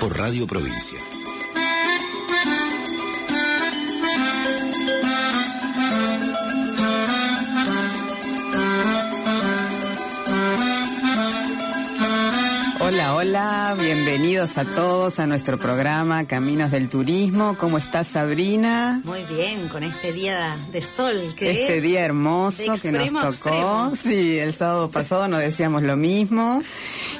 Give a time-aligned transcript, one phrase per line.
[0.00, 1.15] por Radio Provincia.
[13.08, 17.56] Hola, hola, bienvenidos a todos a nuestro programa Caminos del Turismo.
[17.56, 19.00] ¿Cómo estás, Sabrina?
[19.04, 23.92] Muy bien, con este día de sol que Este día hermoso que nos tocó.
[24.02, 26.62] Sí, el sábado pasado nos decíamos lo mismo.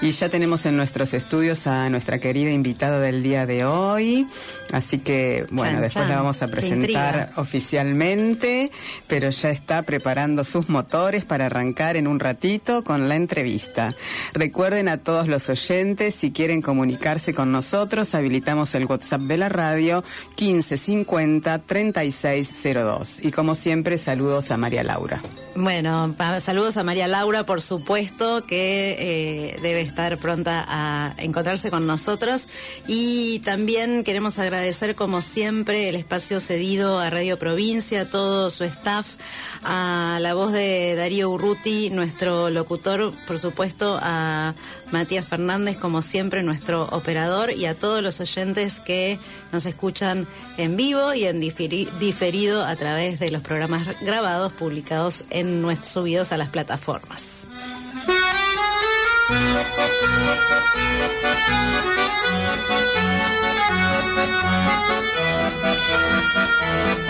[0.01, 4.27] Y ya tenemos en nuestros estudios a nuestra querida invitada del día de hoy.
[4.73, 8.71] Así que, bueno, después la vamos a presentar oficialmente,
[9.07, 13.95] pero ya está preparando sus motores para arrancar en un ratito con la entrevista.
[14.33, 19.49] Recuerden a todos los oyentes, si quieren comunicarse con nosotros, habilitamos el WhatsApp de la
[19.49, 20.05] radio
[20.39, 23.25] 1550 3602.
[23.25, 25.23] Y como siempre, saludos a María Laura.
[25.55, 31.87] Bueno, saludos a María Laura, por supuesto, que eh, debe estar pronta a encontrarse con
[31.87, 32.49] nosotros.
[32.87, 34.56] Y también queremos agradecer,
[34.97, 39.07] como siempre, el espacio cedido a Radio Provincia, a todo su staff,
[39.63, 44.55] a la voz de Darío Urruti, nuestro locutor, por supuesto, a
[44.93, 49.19] Matías Fernández, como siempre, nuestro operador, y a todos los oyentes que
[49.53, 50.27] nos escuchan
[50.57, 56.33] en vivo y en diferido a través de los programas grabados publicados en nuestros subidos
[56.33, 57.23] a las plataformas.
[64.17, 65.56] Música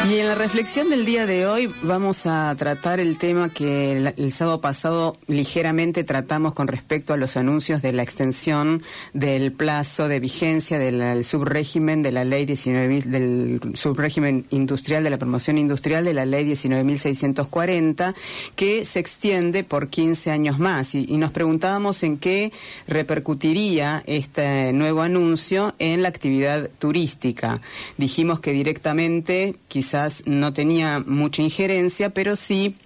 [0.08, 4.32] Y en la reflexión del día de hoy vamos a tratar el tema que el,
[4.32, 10.20] sábado pasado ligeramente tratamos con respecto a los anuncios de la extensión del plazo de
[10.20, 16.14] vigencia del subrégimen de la ley 19 del subrégimen industrial de la promoción industrial de
[16.14, 18.14] la ley 19.640
[18.54, 22.52] que se extiende por 15 años más y, y nos preguntábamos en qué
[22.86, 27.60] repercutiría este nuevo anuncio en la actividad turística.
[27.96, 32.76] Dijimos que directamente quizás no tenía mucha injerencia, pero sí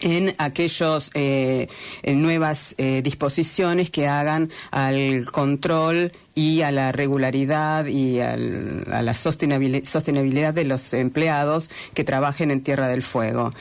[0.00, 1.68] en aquellas eh,
[2.06, 10.52] nuevas eh, disposiciones que hagan al control y a la regularidad y a la sostenibilidad
[10.52, 13.54] de los empleados que trabajen en Tierra del Fuego.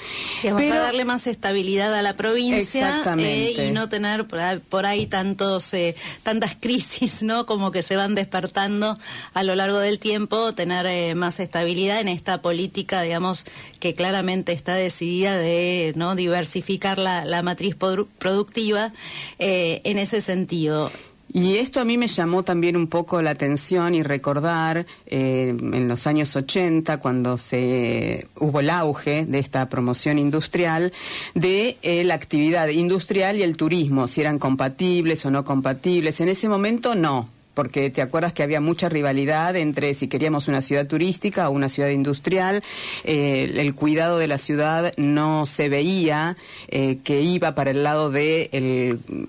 [0.43, 5.07] Y vamos a darle más estabilidad a la provincia eh, y no tener por ahí
[5.07, 7.45] tantos eh, tantas crisis, ¿no?
[7.45, 8.99] Como que se van despertando
[9.33, 13.45] a lo largo del tiempo, tener eh, más estabilidad en esta política, digamos,
[13.79, 18.91] que claramente está decidida de no diversificar la, la matriz productiva
[19.39, 20.91] en ese sentido.
[21.37, 25.87] Y esto a mí me llamó también un poco la atención y recordar eh, en
[25.89, 30.93] los años 80, cuando se hubo el auge de esta promoción industrial,
[31.33, 36.21] de eh, la actividad industrial y el turismo, si eran compatibles o no compatibles.
[36.21, 40.61] En ese momento no, porque te acuerdas que había mucha rivalidad entre si queríamos una
[40.61, 42.61] ciudad turística o una ciudad industrial,
[43.03, 48.11] eh, el cuidado de la ciudad no se veía eh, que iba para el lado
[48.11, 48.49] de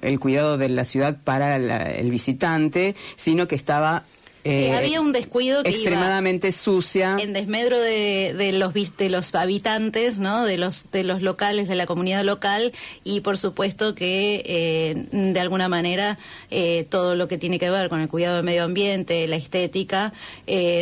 [0.02, 4.04] el, cuidado de la ciudad para el visitante, sino que estaba
[4.46, 7.16] eh, había un descuido que extremadamente sucia.
[7.20, 11.74] en desmedro de, de los de los habitantes no de los de los locales de
[11.74, 12.72] la comunidad local
[13.04, 16.18] y por supuesto que eh, de alguna manera
[16.50, 20.12] eh, todo lo que tiene que ver con el cuidado del medio ambiente la estética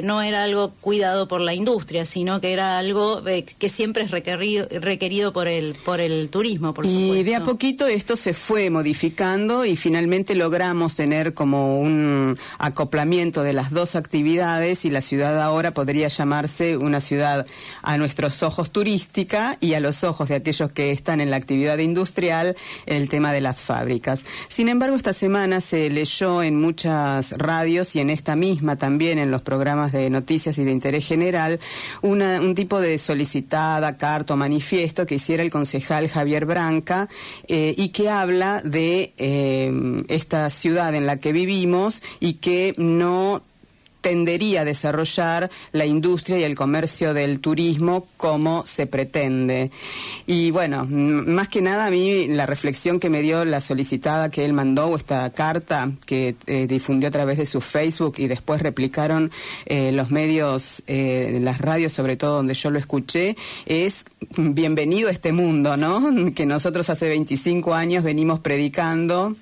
[0.02, 4.68] no era algo cuidado por la industria sino que era algo que siempre es requerido
[4.70, 9.64] requerido por el por el turismo por y de a poquito esto se fue modificando
[9.64, 15.70] y finalmente logramos tener como un acoplamiento de las dos actividades y la ciudad ahora
[15.70, 17.46] podría llamarse una ciudad
[17.82, 21.78] a nuestros ojos turística y a los ojos de aquellos que están en la actividad
[21.78, 22.56] industrial
[22.86, 24.24] el tema de las fábricas.
[24.48, 29.30] Sin embargo, esta semana se leyó en muchas radios y en esta misma también en
[29.30, 31.60] los programas de noticias y de interés general
[32.02, 37.08] un tipo de solicitada carta o manifiesto que hiciera el concejal Javier Branca
[37.48, 43.42] eh, y que habla de eh, esta ciudad en la que vivimos y que no
[44.04, 49.70] tendería a desarrollar la industria y el comercio del turismo como se pretende.
[50.26, 54.44] Y bueno, más que nada a mí la reflexión que me dio la solicitada que
[54.44, 59.32] él mandó, esta carta que eh, difundió a través de su Facebook y después replicaron
[59.64, 64.04] eh, los medios, eh, las radios sobre todo donde yo lo escuché, es
[64.36, 66.12] bienvenido a este mundo, ¿no?
[66.34, 69.34] Que nosotros hace 25 años venimos predicando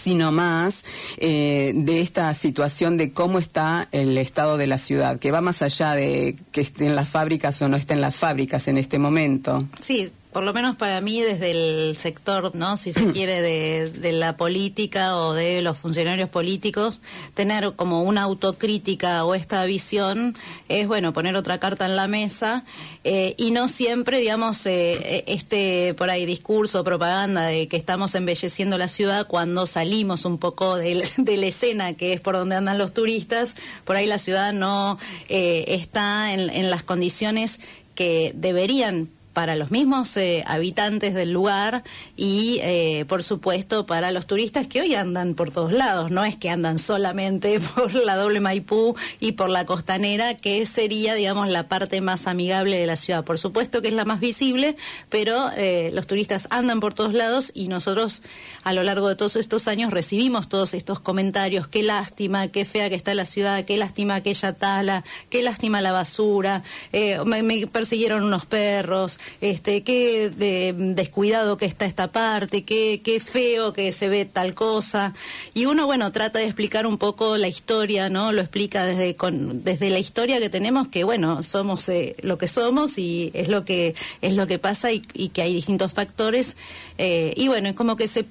[0.00, 0.84] sino más
[1.18, 5.62] eh, de esta situación de cómo está el estado de la ciudad, que va más
[5.62, 9.68] allá de que estén las fábricas o no estén las fábricas en este momento.
[9.80, 12.76] Sí, por lo menos para mí desde el sector, ¿no?
[12.76, 17.00] Si se quiere de, la política o de los funcionarios políticos,
[17.34, 20.36] tener como una autocrítica o esta visión
[20.68, 22.64] es bueno poner otra carta en la mesa
[23.04, 28.76] eh, y no siempre, digamos, eh, este por ahí discurso propaganda de que estamos embelleciendo
[28.76, 32.92] la ciudad cuando salimos un poco de, la escena que es por donde andan los
[32.92, 33.54] turistas,
[33.84, 34.98] por ahí la ciudad no
[35.28, 37.60] eh, está en, en las condiciones
[37.94, 41.82] que deberían para los mismos eh, habitantes del lugar
[42.16, 46.10] y, eh, por supuesto, para los turistas que hoy andan por todos lados.
[46.10, 51.14] No es que andan solamente por la doble Maipú y por la costanera, que sería,
[51.14, 53.24] digamos, la parte más amigable de la ciudad.
[53.24, 54.76] Por supuesto que es la más visible,
[55.10, 58.22] pero eh, los turistas andan por todos lados y nosotros,
[58.62, 61.66] a lo largo de todos estos años, recibimos todos estos comentarios.
[61.66, 65.90] Qué lástima, qué fea que está la ciudad, qué lástima aquella tala, qué lástima la
[65.90, 70.30] basura, me persiguieron unos perros este, qué
[70.76, 75.14] descuidado que está esta parte, qué, qué feo que se ve tal cosa.
[75.54, 78.32] Y uno, bueno, trata de explicar un poco la historia, ¿no?
[78.32, 82.48] Lo explica desde, con, desde la historia que tenemos, que bueno, somos eh, lo que
[82.48, 86.56] somos y es lo que, es lo que pasa y, que hay distintos factores.
[86.98, 88.24] Eh, y bueno, es como que se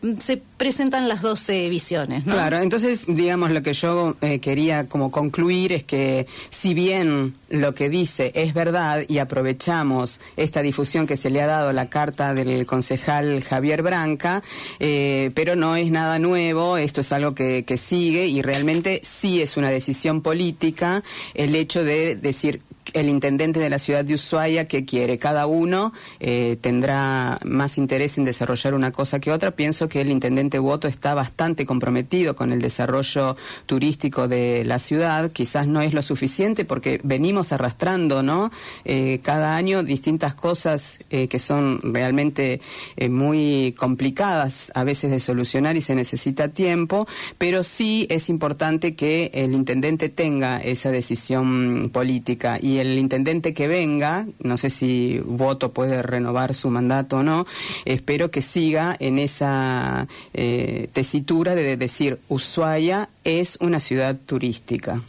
[0.63, 2.36] presentan las dos visiones, ¿no?
[2.36, 7.75] Claro, entonces, digamos, lo que yo eh, quería como concluir es que si bien lo
[7.75, 11.89] que dice es verdad y aprovechamos esta difusión que se le ha dado a la
[11.89, 14.42] carta del concejal Javier Branca,
[14.80, 19.42] eh, pero no es nada nuevo, esto es algo que, que sigue y realmente sí
[19.42, 22.62] es una decisión política el hecho de decir
[22.93, 25.17] el intendente de la ciudad de Ushuaia que quiere.
[25.17, 29.51] Cada uno eh, tendrá más interés en desarrollar una cosa que otra.
[29.51, 33.35] Pienso que el intendente Voto está bastante comprometido con el desarrollo
[33.65, 35.31] turístico de la ciudad.
[35.31, 38.51] Quizás no es lo suficiente porque venimos arrastrando, ¿no?
[38.85, 42.61] Eh, cada año distintas cosas eh, que son realmente
[43.09, 47.07] muy complicadas a veces de solucionar y se necesita tiempo,
[47.37, 53.68] pero sí es importante que el intendente tenga esa decisión política y el intendente que
[53.68, 57.45] venga, no sé si voto puede renovar su mandato o no,
[57.85, 65.01] espero que siga en esa eh, tesitura de decir Ushuaia es una ciudad turística.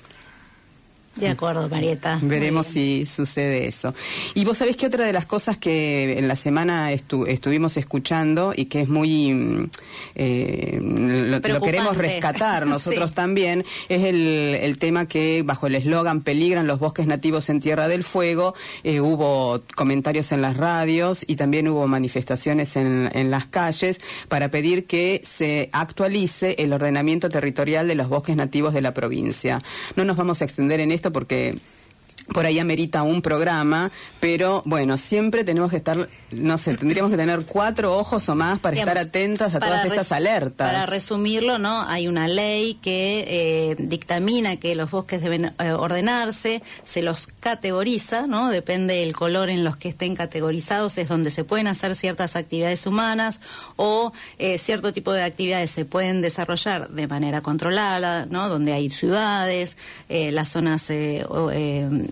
[1.17, 2.19] De acuerdo, Marieta.
[2.23, 3.95] Veremos si sucede eso.
[4.35, 8.67] Y vos sabés que otra de las cosas que en la semana estuvimos escuchando y
[8.67, 9.33] que es muy...
[9.33, 9.71] Mm,
[10.17, 16.81] eh, lo, queremos rescatar nosotros también, es el, tema que bajo el eslogan Peligran los
[16.81, 21.87] bosques nativos en Tierra del Fuego, eh, hubo comentarios en las radios y también hubo
[21.87, 28.09] manifestaciones en, en las calles para pedir que se actualice el ordenamiento territorial de los
[28.09, 29.63] bosques nativos de la provincia.
[29.95, 31.57] No nos vamos a extender en esto porque
[32.33, 33.91] por ahí amerita un programa,
[34.21, 38.59] pero bueno, siempre tenemos que estar, no sé, tendríamos que tener cuatro ojos o más
[38.59, 40.71] para estar atentas a todas estas alertas.
[40.71, 41.83] Para resumirlo, ¿no?
[41.83, 48.27] Hay una ley que eh, dictamina que los bosques deben eh, ordenarse, se los categoriza,
[48.27, 48.51] ¿no?
[48.51, 52.87] Depende del color en los que estén categorizados, es donde se pueden hacer ciertas actividades
[52.87, 53.41] humanas
[53.77, 58.49] o eh, cierto tipo de actividades se pueden desarrollar de manera controlada, ¿no?
[58.49, 59.77] Donde hay ciudades,
[60.09, 62.07] las zonas Mm,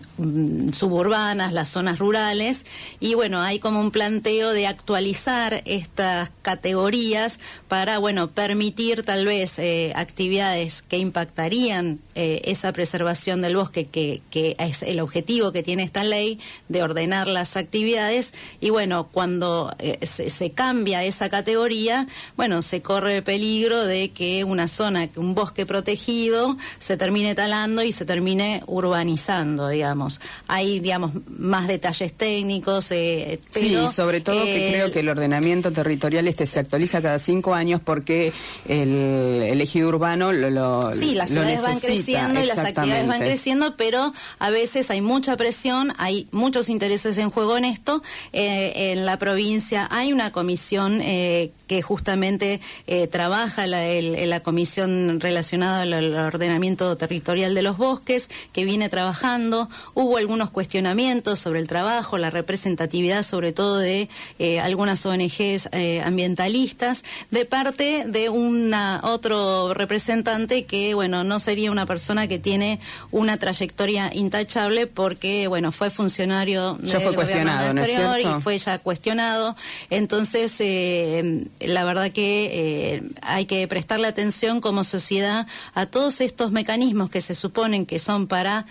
[0.73, 2.65] suburbanas, las zonas rurales,
[2.99, 9.59] y bueno, hay como un planteo de actualizar estas categorías para, bueno, permitir tal vez
[9.59, 15.63] eh, actividades que impactarían eh, esa preservación del bosque, que, que es el objetivo que
[15.63, 21.29] tiene esta ley de ordenar las actividades, y bueno, cuando eh, se, se cambia esa
[21.29, 27.35] categoría, bueno, se corre el peligro de que una zona, un bosque protegido, se termine
[27.35, 29.92] talando y se termine urbanizando, digamos.
[29.93, 30.19] Digamos.
[30.47, 33.89] Hay, digamos, más detalles técnicos, eh, pero...
[33.89, 37.79] Sí, sobre todo que creo que el ordenamiento territorial este se actualiza cada cinco años
[37.83, 38.33] porque
[38.67, 44.13] el, ejido urbano lo, Sí, las ciudades van creciendo y las actividades van creciendo, pero
[44.39, 48.01] a veces hay mucha presión, hay muchos intereses en juego en esto.
[48.33, 55.19] Eh, en la provincia hay una comisión eh, que justamente eh, trabaja la, la comisión
[55.19, 59.69] relacionada al ordenamiento territorial de los bosques, que viene trabajando.
[59.93, 64.09] Hubo algunos cuestionamientos sobre el trabajo, la representatividad sobre todo de
[64.39, 71.71] eh, algunas ONGs eh, ambientalistas, de parte de una otro representante que, bueno, no sería
[71.71, 72.79] una persona que tiene
[73.11, 79.55] una trayectoria intachable porque, bueno, fue funcionario del fue cuestionado, anterior y fue ya cuestionado.
[79.89, 87.09] Entonces, eh, la verdad que hay que prestarle atención como sociedad a todos estos mecanismos
[87.09, 88.65] que se suponen que son para,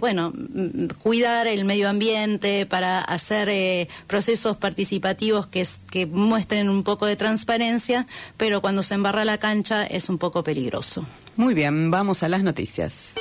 [0.00, 0.32] bueno,
[1.02, 7.16] cuidar el medio ambiente, para hacer eh, procesos participativos que, que muestren un poco de
[7.16, 8.06] transparencia,
[8.36, 11.04] pero cuando se embarra la cancha es un poco peligroso.
[11.36, 13.14] Muy bien, vamos a las noticias.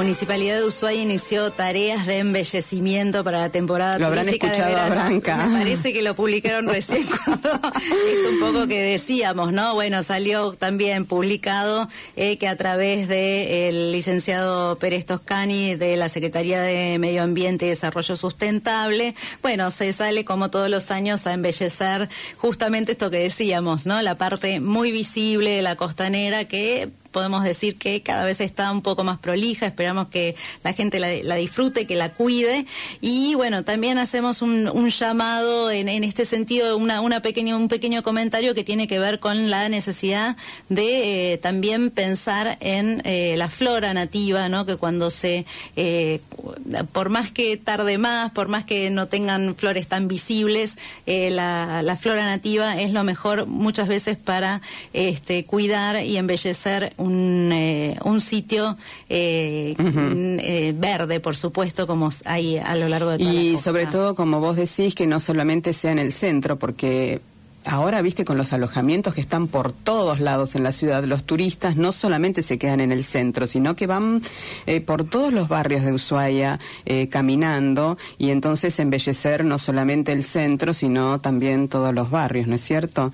[0.00, 4.90] Municipalidad de Ushuaia inició tareas de embellecimiento para la temporada lo turística habrán escuchado de
[4.90, 5.46] Branca.
[5.46, 9.74] Me parece que lo publicaron recién cuando es un poco que decíamos, ¿no?
[9.74, 16.62] Bueno, salió también publicado eh, que a través del licenciado Pérez Toscani de la Secretaría
[16.62, 22.08] de Medio Ambiente y Desarrollo Sustentable, bueno, se sale como todos los años a embellecer
[22.38, 24.00] justamente esto que decíamos, ¿no?
[24.00, 28.82] La parte muy visible de la costanera que podemos decir que cada vez está un
[28.82, 32.66] poco más prolija, esperamos que la gente la, disfrute, que la cuide
[33.00, 38.54] y bueno, también hacemos un, llamado en, este sentido, una, una pequeño, un pequeño comentario
[38.54, 40.36] que tiene que ver con la necesidad
[40.68, 44.66] de eh, también pensar en eh, la flora nativa, ¿no?
[44.66, 46.20] que cuando se, eh,
[46.92, 50.76] por más que tarde más, por más que no tengan flores tan visibles,
[51.06, 54.60] la, la flora nativa es lo mejor muchas veces para
[54.92, 58.76] este, cuidar y embellecer un, eh, un sitio
[59.08, 64.14] eh, eh, verde, por supuesto, como hay a lo largo de toda Y sobre todo,
[64.14, 67.20] como vos decís, que no solamente sea en el centro, porque
[67.66, 71.76] Ahora, viste, con los alojamientos que están por todos lados en la ciudad, los turistas
[71.76, 74.22] no solamente se quedan en el centro, sino que van
[74.66, 80.24] eh, por todos los barrios de Ushuaia eh, caminando y entonces embellecer no solamente el
[80.24, 83.12] centro, sino también todos los barrios, ¿no es cierto?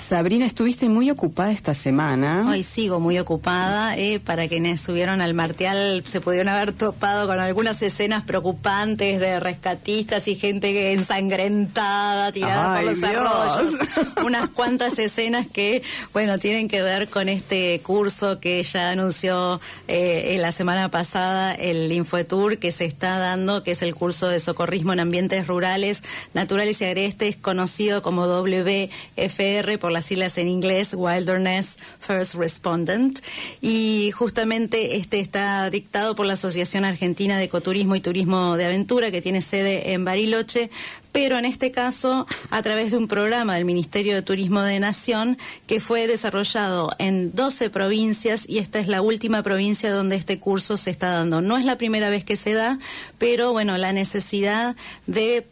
[0.00, 2.46] Sabrina, estuviste muy ocupada esta semana.
[2.50, 3.96] Hoy sigo muy ocupada.
[3.96, 9.38] Eh, para quienes subieron al Martial se pudieron haber topado con algunas escenas preocupantes de
[9.38, 13.76] rescatistas y gente ensangrentada, tirada por los arroyos.
[14.24, 20.36] unas cuantas escenas que, bueno, tienen que ver con este curso que ya anunció eh,
[20.40, 24.92] la semana pasada el Infotour que se está dando, que es el curso de socorrismo
[24.92, 26.02] en ambientes rurales,
[26.34, 33.20] naturales y agrestes, conocido como WFR por las siglas en inglés, Wilderness First Respondent.
[33.60, 39.10] Y justamente este está dictado por la Asociación Argentina de Ecoturismo y Turismo de Aventura,
[39.10, 40.70] que tiene sede en Bariloche,
[41.16, 45.38] pero en este caso a través de un programa del Ministerio de Turismo de Nación
[45.66, 50.76] que fue desarrollado en 12 provincias y esta es la última provincia donde este curso
[50.76, 51.40] se está dando.
[51.40, 52.78] No es la primera vez que se da,
[53.16, 55.46] pero bueno, la necesidad de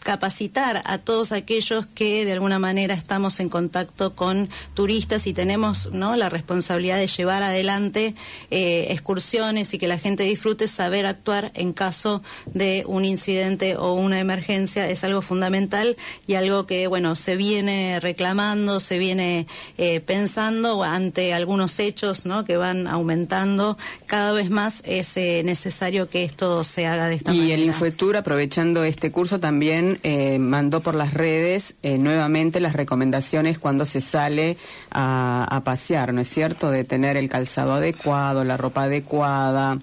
[0.00, 5.90] capacitar a todos aquellos que de alguna manera estamos en contacto con turistas y tenemos
[5.92, 6.16] ¿no?
[6.16, 8.14] la responsabilidad de llevar adelante
[8.50, 13.94] eh, excursiones y que la gente disfrute, saber actuar en caso de un incidente o
[13.94, 19.46] una emergencia es algo fundamental y algo que bueno se viene reclamando, se viene
[19.78, 22.44] eh, pensando ante algunos hechos ¿no?
[22.44, 23.76] que van aumentando
[24.06, 27.46] cada vez más es eh, necesario que esto se haga de esta manera.
[27.46, 32.74] Y el Infotur aprovechando este curso también eh, mandó por las redes eh, nuevamente las
[32.74, 34.56] recomendaciones cuando se sale
[34.90, 36.70] a, pasear, ¿no es cierto?
[36.70, 39.78] De tener el calzado adecuado, la ropa adecuada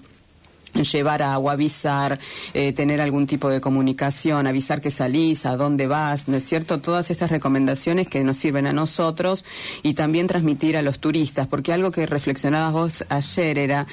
[0.74, 2.18] llevar agua, avisar,
[2.54, 6.80] eh, tener algún tipo de comunicación, avisar que salís, a dónde vas, ¿no es cierto?
[6.80, 9.44] Todas estas recomendaciones que nos sirven a nosotros
[9.82, 13.86] y también transmitir a los turistas, porque algo que reflexionabas vos ayer era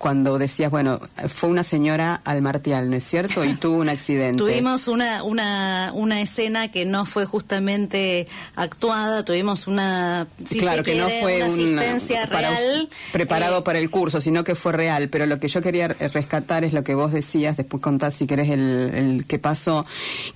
[0.00, 3.44] cuando decías, bueno, fue una señora al Martial, ¿no es cierto?
[3.44, 4.42] Y tuvo un accidente.
[4.42, 8.26] tuvimos una, una, una escena que no fue justamente
[8.56, 10.26] actuada, tuvimos una,
[10.58, 12.88] claro, que no fue una asistencia real.
[13.12, 15.10] preparado eh, para el curso, sino que fue real.
[15.10, 18.48] Pero lo que yo quería rescatar es lo que vos decías, después contás si querés
[18.48, 19.84] el, el que pasó,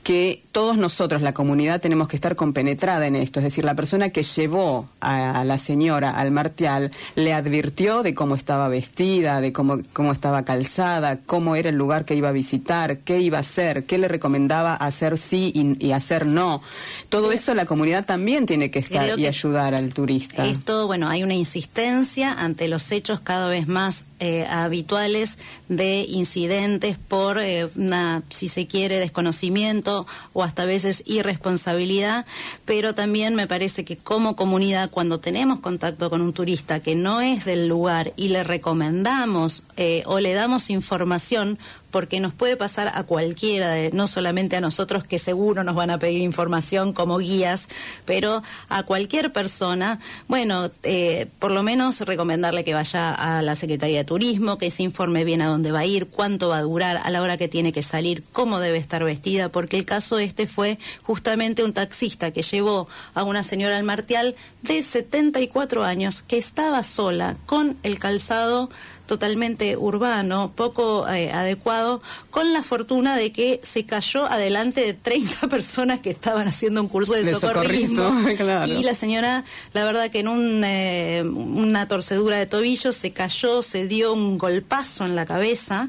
[0.02, 3.40] que todos nosotros, la comunidad, tenemos que estar compenetrada en esto.
[3.40, 8.36] Es decir, la persona que llevó a, la señora al martial le advirtió de cómo
[8.36, 12.98] estaba vestida, de cómo, cómo estaba calzada, cómo era el lugar que iba a visitar,
[12.98, 16.60] qué iba a hacer, qué le recomendaba hacer sí y, hacer no.
[17.08, 20.46] Todo eso la comunidad también tiene que estar y ayudar al turista.
[20.46, 26.98] Esto, bueno, hay una insistencia ante los hechos cada vez más eh, habituales de incidentes
[26.98, 32.24] por eh, una, si se quiere, desconocimiento o hasta a veces irresponsabilidad,
[32.64, 37.20] pero también me parece que como comunidad, cuando tenemos contacto con un turista que no
[37.20, 41.58] es del lugar y le recomendamos eh, o le damos información,
[41.94, 45.98] porque nos puede pasar a cualquiera, no solamente a nosotros que seguro nos van a
[46.00, 47.68] pedir información como guías,
[48.04, 53.98] pero a cualquier persona, bueno, eh, por lo menos recomendarle que vaya a la Secretaría
[53.98, 57.00] de Turismo, que se informe bien a dónde va a ir, cuánto va a durar,
[57.00, 60.48] a la hora que tiene que salir, cómo debe estar vestida, porque el caso este
[60.48, 66.38] fue justamente un taxista que llevó a una señora al Martial de 74 años que
[66.38, 68.68] estaba sola con el calzado
[69.06, 75.48] totalmente urbano, poco eh, adecuado, con la fortuna de que se cayó adelante de 30
[75.48, 78.12] personas que estaban haciendo un curso de, socorrismo.
[78.66, 83.62] Y la señora, la verdad que en un, eh, una torcedura de tobillo se cayó,
[83.62, 85.88] se dio un golpazo en la cabeza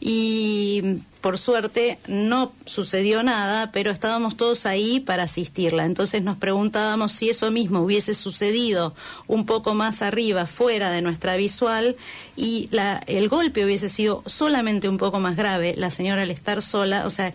[0.00, 5.86] y por suerte no sucedió nada, pero estábamos todos ahí para asistirla.
[5.86, 8.94] Entonces nos preguntábamos si eso mismo hubiese sucedido
[9.26, 11.96] un poco más arriba, fuera de nuestra visual,
[12.36, 16.60] y la, el golpe hubiese sido solamente un poco más grave, la señora al estar
[16.60, 17.32] sola, o sea,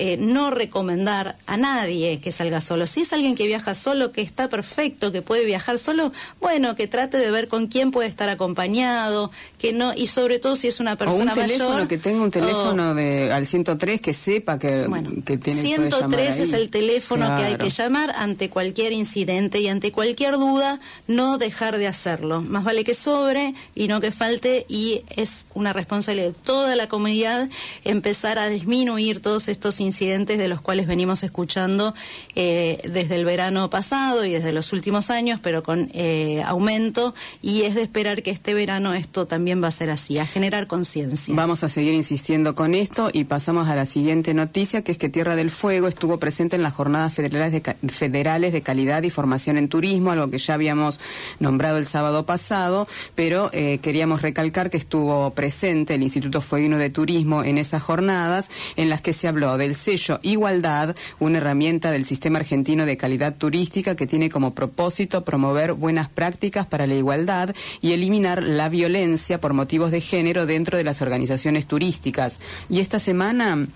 [0.00, 2.86] eh, no recomendar a nadie que salga solo.
[2.86, 6.86] Si es alguien que viaja solo, que está perfecto, que puede viajar solo, bueno, que
[6.86, 10.78] trate de ver con quién puede estar acompañado, que no y sobre todo si es
[10.78, 14.86] una persona o un teléfono que tenga un teléfono de al 103 que sepa que,
[14.86, 19.66] bueno, que tiene 103 es el teléfono que hay que llamar ante cualquier incidente y
[19.66, 20.78] ante cualquier duda
[21.08, 22.40] no dejar de hacerlo.
[22.42, 26.86] Más vale que sobre y no que falte y es una responsabilidad de toda la
[26.86, 27.48] comunidad
[27.82, 31.94] empezar a disminuir todos estos incidentes incidentes de los cuales venimos escuchando
[32.34, 37.62] eh, desde el verano pasado y desde los últimos años, pero con eh, aumento, y
[37.62, 41.34] es de esperar que este verano esto también va a ser así, a generar conciencia.
[41.34, 45.08] Vamos a seguir insistiendo con esto y pasamos a la siguiente noticia, que es que
[45.08, 50.10] Tierra del Fuego estuvo presente en las jornadas federales de, calidad y formación en turismo,
[50.10, 51.00] algo que ya habíamos
[51.40, 56.90] nombrado el sábado pasado, pero eh, queríamos recalcar que estuvo presente el Instituto Fueguino de
[56.90, 62.04] Turismo en esas jornadas en las que se habló del sello Igualdad, una herramienta del
[62.04, 67.54] sistema argentino de calidad turística que tiene como propósito promover buenas prácticas para la igualdad
[67.80, 72.38] y eliminar la violencia por motivos de género dentro de las organizaciones turísticas.
[72.68, 73.68] Y esta semana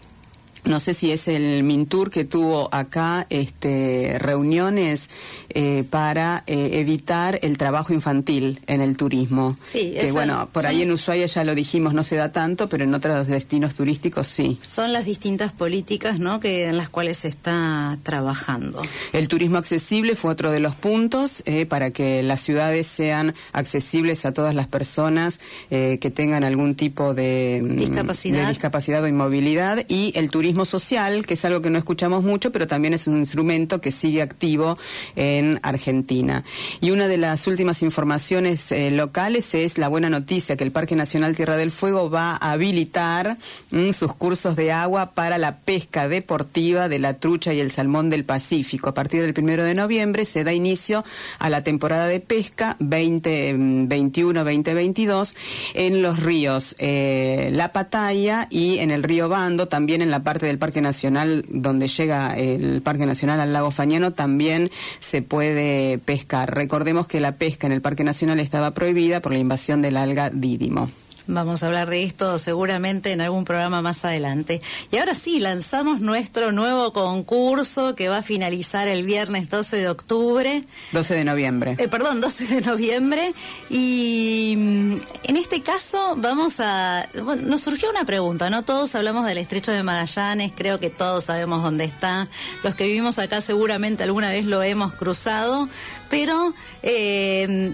[0.65, 5.11] no sé si es el Mintur que tuvo acá este, reuniones
[5.51, 9.57] eh, para eh, evitar el trabajo infantil en el turismo.
[9.65, 12.85] Sí, que bueno, por ahí en Ushuaia ya lo dijimos, no se da tanto, pero
[12.85, 14.59] en otros destinos turísticos sí.
[14.63, 16.39] Son las distintas políticas, ¿no?
[16.41, 18.83] Que en las cuales se está trabajando.
[19.13, 24.25] El turismo accesible fue otro de los puntos eh, para que las ciudades sean accesibles
[24.25, 28.43] a todas las personas que tengan algún tipo de mm, discapacidad.
[28.43, 32.53] de discapacidad o inmovilidad y el turismo social, que es algo que no escuchamos mucho,
[32.53, 34.79] pero también es un instrumento que sigue activo
[35.17, 36.45] en Argentina.
[36.81, 40.97] Y una de las últimas informaciones eh, locales es la buena noticia que el Parque
[40.97, 43.39] Nacional Tierra del Fuego va a habilitar
[43.71, 48.11] mm, sus cursos de agua para la pesca deportiva de la trucha y el salmón
[48.11, 48.91] del Pacífico.
[48.91, 51.05] A partir del primero de noviembre se da inicio
[51.39, 55.35] a la temporada de pesca 2021-2022
[55.75, 60.42] en los ríos eh, La Pataya y en el río Bando, también en la parte
[60.47, 66.55] del Parque Nacional, donde llega el Parque Nacional al lago Fañano, también se puede pescar.
[66.55, 70.31] Recordemos que la pesca en el Parque Nacional estaba prohibida por la invasión del alga
[70.31, 70.89] Dídimo.
[71.27, 74.61] Vamos a hablar de esto seguramente en algún programa más adelante.
[74.91, 79.89] Y ahora sí, lanzamos nuestro nuevo concurso que va a finalizar el viernes 12 de
[79.89, 80.65] octubre.
[80.91, 81.77] 12 de noviembre.
[81.79, 83.35] Eh, perdón, 12 de noviembre.
[83.71, 87.09] Y mm, en este caso vamos a...
[87.23, 88.63] Bueno, nos surgió una pregunta, ¿no?
[88.63, 92.29] Todos hablamos del estrecho de Magallanes, creo que todos sabemos dónde está.
[92.65, 95.69] Los que vivimos acá seguramente alguna vez lo hemos cruzado,
[96.11, 96.53] pero...
[96.83, 97.73] Eh,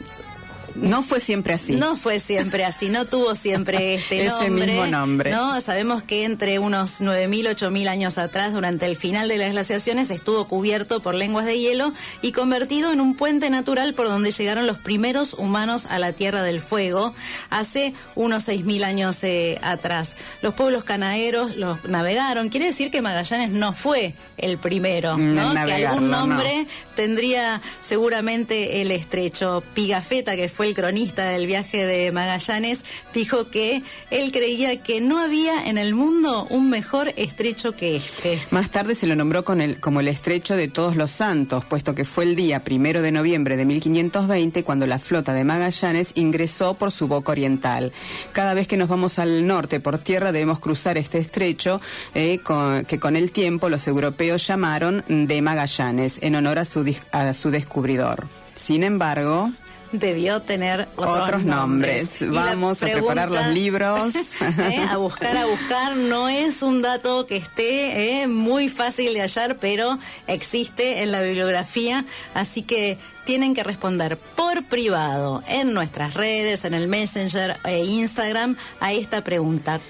[0.80, 1.76] no fue siempre así.
[1.76, 5.30] No fue siempre así, no tuvo siempre este Ese mismo nombre.
[5.30, 5.60] ¿no?
[5.60, 10.46] Sabemos que entre unos 9.000, 8.000 años atrás, durante el final de las glaciaciones, estuvo
[10.46, 14.78] cubierto por lenguas de hielo y convertido en un puente natural por donde llegaron los
[14.78, 17.14] primeros humanos a la Tierra del Fuego
[17.50, 20.16] hace unos 6.000 años eh, atrás.
[20.42, 22.48] Los pueblos canaeros los navegaron.
[22.48, 25.52] Quiere decir que Magallanes no fue el primero, Mm, ¿no?
[25.66, 26.26] que algún no.
[26.26, 29.62] nombre tendría seguramente el estrecho.
[29.74, 35.18] Pigafetta, que fue el cronista del viaje de Magallanes, dijo que él creía que no
[35.18, 38.40] había en el mundo un mejor estrecho que este.
[38.50, 42.04] Más tarde se lo nombró con como el estrecho de todos los santos, puesto que
[42.04, 46.92] fue el día primero de noviembre de 1520 cuando la flota de Magallanes ingresó por
[46.92, 47.92] su boca oriental.
[48.32, 51.80] Cada vez que nos vamos al norte por tierra debemos cruzar este estrecho
[52.14, 52.40] eh,
[52.86, 58.26] que con el tiempo los europeos llamaron de Magallanes en honor a su descubridor.
[58.54, 59.50] Sin embargo,
[59.92, 62.08] Debió tener otros, Otros nombres.
[62.20, 64.14] Vamos a preparar los libros.
[64.40, 65.96] eh, a buscar, a buscar.
[65.96, 71.22] No es un dato que esté eh, muy fácil de hallar, pero existe en la
[71.22, 72.04] bibliografía.
[72.34, 78.56] Así que tienen que responder por privado en nuestras redes, en el Messenger e Instagram
[78.80, 79.80] a esta pregunta.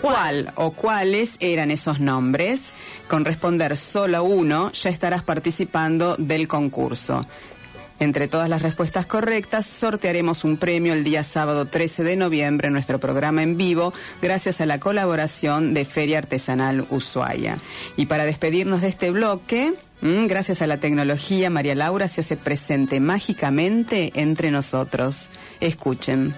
[0.00, 2.72] ¿Cuál o cuáles eran esos nombres?
[3.06, 7.26] Con responder solo uno ya estarás participando del concurso.
[8.00, 12.72] Entre todas las respuestas correctas, sortearemos un premio el día sábado 13 de noviembre en
[12.72, 17.58] nuestro programa en vivo, gracias a la colaboración de Feria Artesanal Ushuaia.
[17.98, 22.38] Y para despedirnos de este bloque, mm, gracias a la tecnología, María Laura se hace
[22.38, 25.30] presente mágicamente entre nosotros.
[25.60, 26.34] Escuchen.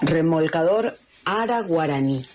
[0.00, 2.31] Remolcador Ara Guaraní.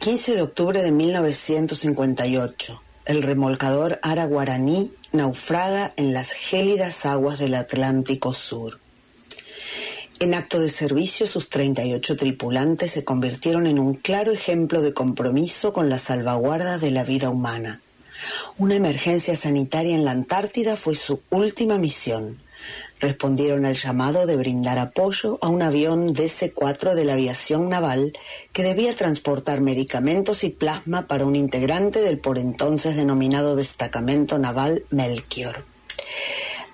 [0.00, 2.82] 15 de octubre de 1958.
[3.04, 8.80] El remolcador Ara Guaraní naufraga en las gélidas aguas del Atlántico Sur.
[10.18, 15.74] En acto de servicio, sus 38 tripulantes se convirtieron en un claro ejemplo de compromiso
[15.74, 17.82] con la salvaguarda de la vida humana.
[18.56, 22.40] Una emergencia sanitaria en la Antártida fue su última misión.
[23.00, 28.12] Respondieron al llamado de brindar apoyo a un avión DC-4 de la aviación naval
[28.52, 34.84] que debía transportar medicamentos y plasma para un integrante del por entonces denominado destacamento naval
[34.90, 35.64] Melchior.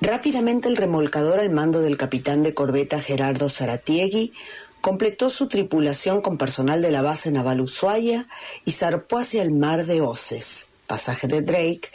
[0.00, 4.32] Rápidamente el remolcador al mando del capitán de corbeta Gerardo Zaratiegui
[4.80, 8.26] completó su tripulación con personal de la base naval Ushuaia
[8.64, 11.88] y zarpó hacia el mar de Oces, pasaje de Drake,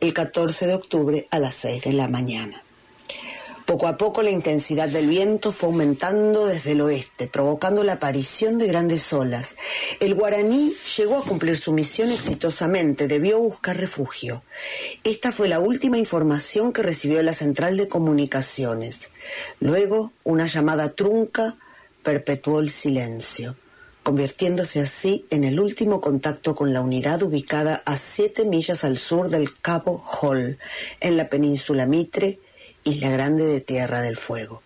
[0.00, 2.65] el 14 de octubre a las 6 de la mañana.
[3.66, 8.58] Poco a poco la intensidad del viento fue aumentando desde el oeste, provocando la aparición
[8.58, 9.56] de grandes olas.
[9.98, 14.44] El guaraní llegó a cumplir su misión exitosamente, debió buscar refugio.
[15.02, 19.10] Esta fue la última información que recibió la central de comunicaciones.
[19.58, 21.56] Luego, una llamada trunca
[22.04, 23.56] perpetuó el silencio,
[24.04, 29.28] convirtiéndose así en el último contacto con la unidad ubicada a siete millas al sur
[29.28, 30.56] del Cabo Hall,
[31.00, 32.38] en la península Mitre,
[32.86, 34.62] Isla Grande de Tierra del Fuego.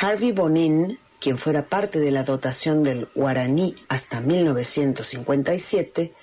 [0.00, 6.14] Harvey Bonin, quien fuera parte de la dotación del Guaraní hasta 1957,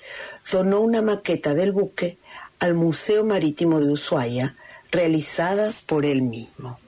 [0.50, 2.16] donó una maqueta del buque
[2.58, 4.56] al Museo Marítimo de Ushuaia,
[4.90, 6.78] realizada por él mismo.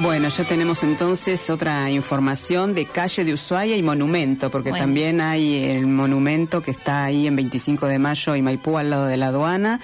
[0.00, 4.84] Bueno, ya tenemos entonces otra información de calle de Ushuaia y monumento, porque Bueno.
[4.84, 9.06] también hay el monumento que está ahí en 25 de mayo y Maipú al lado
[9.06, 9.80] de la aduana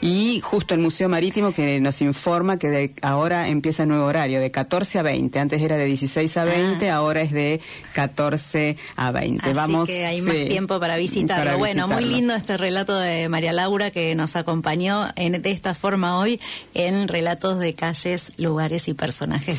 [0.00, 4.40] y justo el Museo Marítimo que nos informa que de ahora empieza el nuevo horario
[4.40, 5.36] de 14 a 20.
[5.40, 7.60] Antes era de 16 a 20, ahora es de
[7.92, 9.42] 14 a 20.
[9.42, 11.44] Así Vamos, que hay más sí, tiempo para visitarlo.
[11.44, 15.74] para bueno, muy lindo este relato de María Laura que nos acompañó en, de esta
[15.74, 16.40] forma hoy
[16.74, 19.55] en relatos de calles, lugares y personajes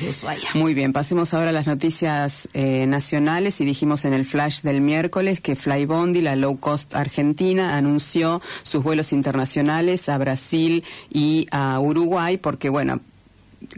[0.54, 4.82] Muy bien, pasemos ahora a las noticias eh, nacionales y dijimos en el flash del
[4.82, 11.80] miércoles que Flybondi, la low cost argentina, anunció sus vuelos internacionales a Brasil y a
[11.80, 13.02] Uruguay porque, bueno,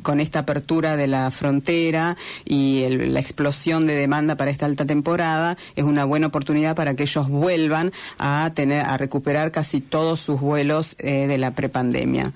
[0.02, 5.58] con esta apertura de la frontera y la explosión de demanda para esta alta temporada,
[5.76, 10.40] es una buena oportunidad para que ellos vuelvan a tener, a recuperar casi todos sus
[10.40, 12.34] vuelos eh, de la prepandemia.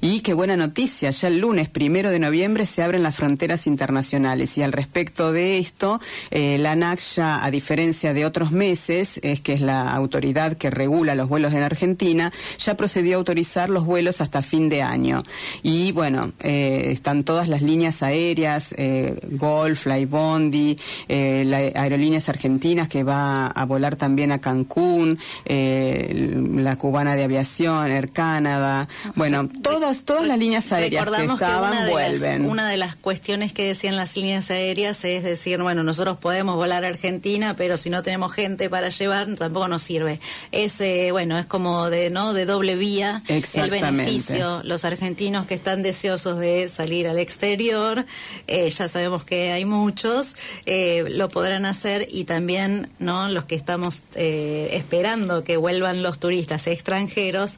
[0.00, 4.56] Y qué buena noticia, ya el lunes primero de noviembre se abren las fronteras internacionales
[4.58, 9.40] y al respecto de esto, eh, la ANAC ya, a diferencia de otros meses, es
[9.40, 13.84] que es la autoridad que regula los vuelos en Argentina, ya procedió a autorizar los
[13.84, 15.22] vuelos hasta fin de año.
[15.62, 20.78] Y bueno, eh, están todas las líneas aéreas, eh, Golf, Flybondi,
[21.08, 27.24] eh, las aerolíneas argentinas que va a volar también a Cancún, eh, la cubana de
[27.24, 32.46] aviación, Air Canada, bueno, todas, todas las líneas aéreas que estaban vuelven.
[32.46, 36.84] una de las cuestiones que decían las líneas aéreas es decir, bueno, nosotros podemos volar
[36.84, 40.20] a Argentina, pero si no tenemos gente para llevar, tampoco nos sirve.
[40.50, 40.82] Es,
[41.12, 42.32] bueno, es como de, ¿no?
[42.32, 44.62] De doble vía el beneficio.
[44.64, 48.04] Los argentinos que están deseosos de salir al exterior,
[48.46, 50.36] eh, ya sabemos que hay muchos,
[50.66, 53.28] eh, lo podrán hacer y también, ¿no?
[53.30, 57.56] Los que estamos eh, esperando que vuelvan los turistas extranjeros,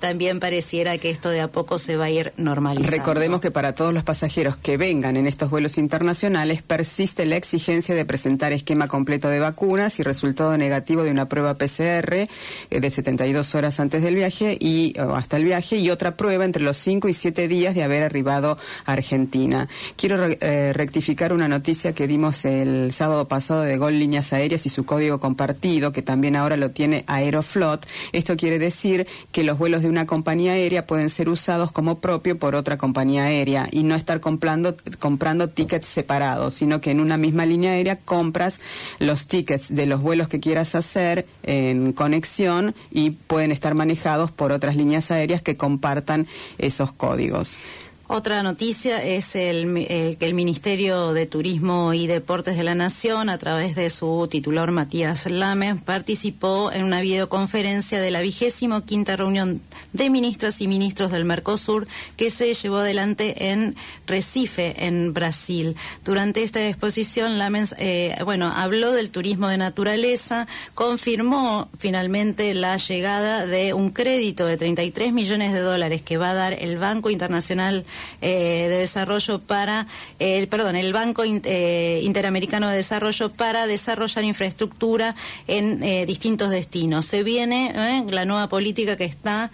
[0.00, 2.90] también pareciera que esto de a poco se va a ir normalizando.
[2.96, 7.94] Recordemos que para todos los pasajeros que vengan en estos vuelos internacionales persiste la exigencia
[7.94, 12.28] de presentar esquema completo de vacunas y resultado negativo de una prueba PCR
[12.70, 16.76] de 72 horas antes del viaje y hasta el viaje y otra prueba entre los
[16.76, 18.43] 5 y 7 días de haber arribado
[18.84, 19.68] Argentina.
[19.96, 24.68] Quiero eh, rectificar una noticia que dimos el sábado pasado de Gol Líneas Aéreas y
[24.68, 27.86] su código compartido, que también ahora lo tiene Aeroflot.
[28.12, 32.38] Esto quiere decir que los vuelos de una compañía aérea pueden ser usados como propio
[32.38, 37.16] por otra compañía aérea y no estar comprando, comprando tickets separados, sino que en una
[37.16, 38.60] misma línea aérea compras
[38.98, 44.52] los tickets de los vuelos que quieras hacer en conexión y pueden estar manejados por
[44.52, 46.26] otras líneas aéreas que compartan
[46.58, 47.58] esos códigos.
[48.06, 53.30] Otra noticia es el, eh, que el Ministerio de Turismo y Deportes de la Nación,
[53.30, 59.16] a través de su titular Matías Lame, participó en una videoconferencia de la vigésimo quinta
[59.16, 59.62] reunión
[59.94, 61.86] de ministras y ministros del Mercosur
[62.18, 63.74] que se llevó adelante en
[64.06, 65.74] Recife, en Brasil.
[66.04, 73.46] Durante esta exposición, Lame eh, bueno, habló del turismo de naturaleza, confirmó finalmente la llegada
[73.46, 77.86] de un crédito de 33 millones de dólares que va a dar el Banco Internacional
[78.20, 79.86] eh, de Desarrollo para,
[80.18, 85.14] el perdón, el Banco eh, Interamericano de Desarrollo para desarrollar infraestructura
[85.46, 87.06] en eh, distintos destinos.
[87.06, 89.50] Se viene la nueva política que está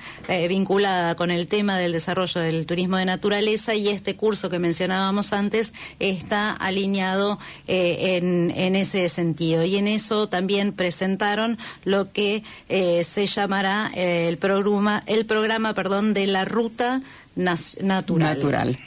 [0.49, 5.33] vinculada con el tema del desarrollo del turismo de naturaleza y este curso que mencionábamos
[5.33, 9.65] antes está alineado en, en, ese sentido.
[9.65, 16.27] Y en eso también presentaron lo que se llamará el programa, el programa, perdón, de
[16.27, 17.03] la ruta
[17.41, 18.37] natural.
[18.37, 18.79] Natural.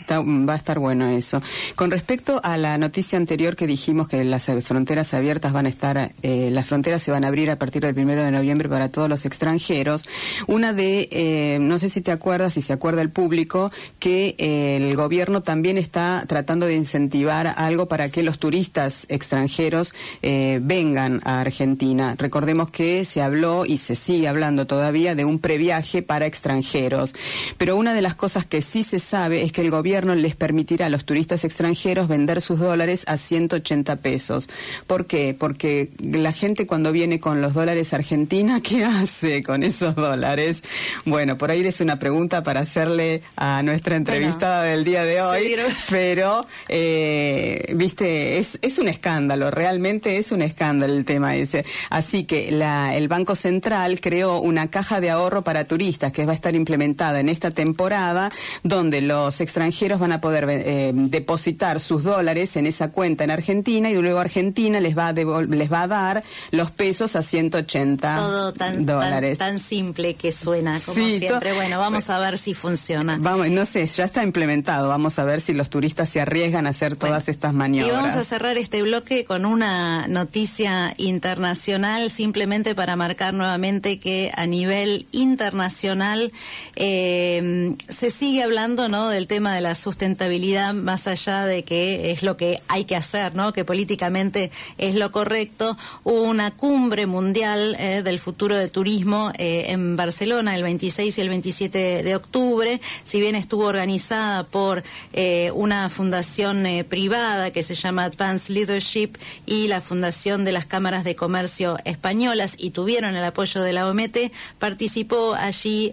[0.48, 1.42] va a estar bueno eso.
[1.76, 6.12] Con respecto a la noticia anterior que dijimos que las fronteras abiertas van a estar,
[6.22, 9.10] eh, las fronteras se van a abrir a partir del primero de noviembre para todos
[9.10, 10.06] los extranjeros.
[10.48, 14.78] Una de, eh, no sé si te acuerdas, si se acuerda el público, que eh,
[14.78, 21.42] el gobierno también está tratando de incentivar algo para que los turistas extranjeros vengan a
[21.42, 22.16] Argentina.
[22.18, 27.14] Recordemos que se habló y se sigue hablando todavía de un previaje para extranjeros.
[27.58, 30.88] Pero una de las cosas que sí se sabe es que el gobierno les permitirá
[30.88, 34.50] a los turistas extranjeros vender sus dólares a 180 pesos.
[34.88, 35.36] ¿Por qué?
[35.38, 40.64] Porque la gente cuando viene con los dólares Argentina, ¿qué hace con esos dólares?
[41.06, 45.56] Bueno, por ahí es una pregunta para hacerle a nuestra entrevistada del día de hoy,
[45.90, 51.66] pero, eh, viste, es, es un escándalo, realmente es un escándalo el tema ese.
[51.90, 56.34] Así que la, el Banco Central creó una caja de ahorro para turistas que va
[56.34, 58.30] a estar implementada en esta temporada
[58.64, 63.90] donde los extranjeros van a poder eh, depositar sus dólares en esa cuenta en Argentina
[63.90, 68.54] y luego Argentina les va a, les va a dar los pesos a 180 Todo
[68.54, 69.38] tan, dólares.
[69.38, 71.54] Tan, simple que suena, como siempre.
[71.54, 73.18] Bueno, vamos a ver si funciona.
[73.20, 74.90] Vamos, no sé, ya está implementado.
[74.90, 77.94] Vamos a ver si los turistas se arriesgan a hacer todas estas maniobras.
[77.94, 84.32] Y vamos a cerrar este bloque con una noticia internacional, simplemente para marcar nuevamente que
[84.36, 86.32] a nivel internacional
[86.76, 89.10] eh, se sigue hablando, ¿no?
[89.10, 93.36] Del tema de la sustentabilidad, más allá de que es lo que hay que hacer,
[93.36, 93.54] ¿no?
[93.54, 95.78] Que políticamente es lo correcto.
[96.04, 101.22] Hubo una cumbre mundial eh, del futuro del turismo eh, en Barcelona el 26 y
[101.22, 102.80] el 27 de octubre.
[103.04, 109.68] Si bien estuvo organizada por eh, una fundación privada que se llama Advanced Leadership y
[109.68, 114.18] la Fundación de las Cámaras de Comercio Españolas y tuvieron el apoyo de la OMT,
[114.60, 115.92] participó allí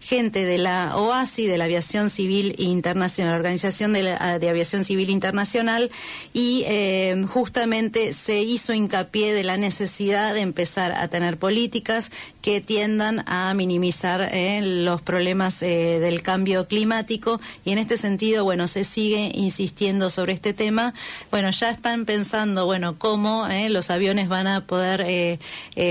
[0.00, 5.90] gente de la OASI De la Aviación Civil Internacional, la Organización de, Aviación Civil Internacional,
[6.32, 12.10] y eh, justamente se hizo hincapié de la necesidad de empezar a tener políticas
[12.42, 18.44] que tiendan a minimizar eh, los problemas eh, del cambio climático y en este sentido,
[18.44, 20.94] bueno, se sigue insistiendo sobre este tema.
[21.30, 25.38] Bueno, ya están pensando, bueno, cómo los aviones van a poder,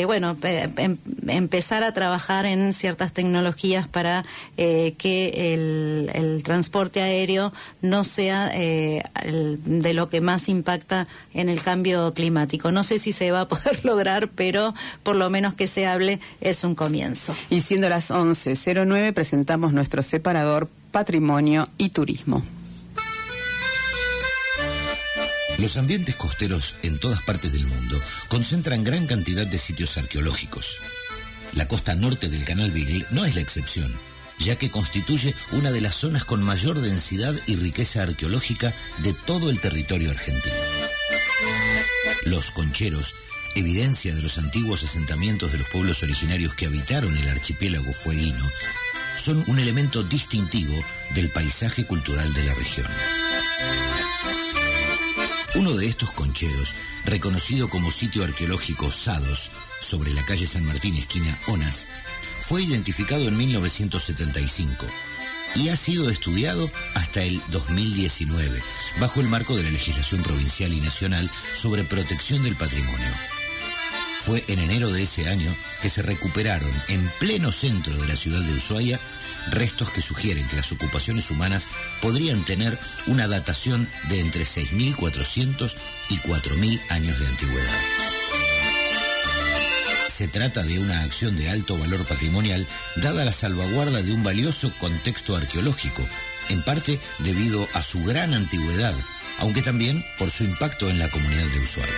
[0.06, 4.24] bueno, em, empezar a trabajar en ciertas tecnologías para
[4.56, 4.94] que
[5.43, 12.71] el, transporte aéreo no sea de lo que más impacta en el cambio climático.
[12.71, 16.19] No sé si se va a poder lograr, pero por lo menos que se hable
[16.41, 17.36] es un comienzo.
[17.49, 22.43] Y siendo las 11.09 presentamos nuestro separador Patrimonio y Turismo.
[25.60, 30.79] Los ambientes costeros en todas partes del mundo concentran gran cantidad de sitios arqueológicos.
[31.53, 33.91] La costa norte del Canal Beagle no es la excepción,
[34.43, 39.49] ya que constituye una de las zonas con mayor densidad y riqueza arqueológica de todo
[39.49, 40.56] el territorio argentino.
[42.25, 43.15] Los concheros
[43.56, 48.43] evidencia de los antiguos asentamientos de los pueblos originarios que habitaron el archipiélago fueguino,
[49.21, 50.73] son un elemento distintivo
[51.13, 52.88] del paisaje cultural de la región.
[55.56, 56.73] Uno de estos concheros,
[57.06, 59.51] reconocido como sitio arqueológico Sados,
[59.82, 61.88] sobre la calle San Martín, esquina Onas,
[62.47, 64.86] fue identificado en 1975
[65.56, 68.62] y ha sido estudiado hasta el 2019,
[68.99, 73.08] bajo el marco de la legislación provincial y nacional sobre protección del patrimonio.
[74.25, 78.41] Fue en enero de ese año que se recuperaron en pleno centro de la ciudad
[78.41, 78.99] de Ushuaia
[79.51, 81.67] restos que sugieren que las ocupaciones humanas
[82.01, 82.77] podrían tener
[83.08, 85.75] una datación de entre 6.400
[86.10, 88.12] y 4.000 años de antigüedad.
[90.15, 94.71] Se trata de una acción de alto valor patrimonial dada la salvaguarda de un valioso
[94.80, 96.08] contexto arqueológico,
[96.49, 98.93] en parte debido a su gran antigüedad,
[99.39, 101.89] aunque también por su impacto en la comunidad de Ushuaia.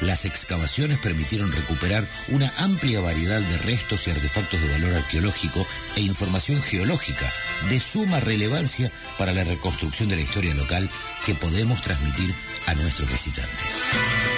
[0.00, 5.66] Las excavaciones permitieron recuperar una amplia variedad de restos y artefactos de valor arqueológico
[5.96, 7.30] e información geológica
[7.68, 10.88] de suma relevancia para la reconstrucción de la historia local
[11.26, 12.34] que podemos transmitir
[12.66, 14.33] a nuestros visitantes.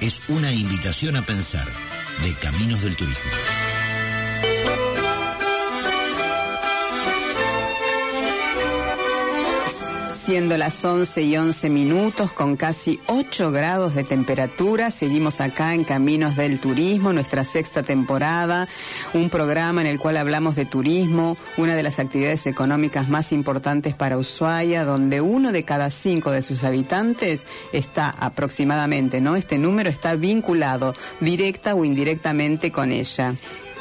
[0.00, 1.66] Es una invitación a pensar
[2.22, 3.79] de Caminos del Turismo.
[10.30, 14.92] Siendo las 11 y 11 minutos con casi 8 grados de temperatura.
[14.92, 18.68] Seguimos acá en Caminos del Turismo, nuestra sexta temporada,
[19.12, 23.96] un programa en el cual hablamos de turismo, una de las actividades económicas más importantes
[23.96, 29.34] para Ushuaia, donde uno de cada cinco de sus habitantes está aproximadamente, ¿no?
[29.34, 33.34] Este número está vinculado directa o indirectamente con ella.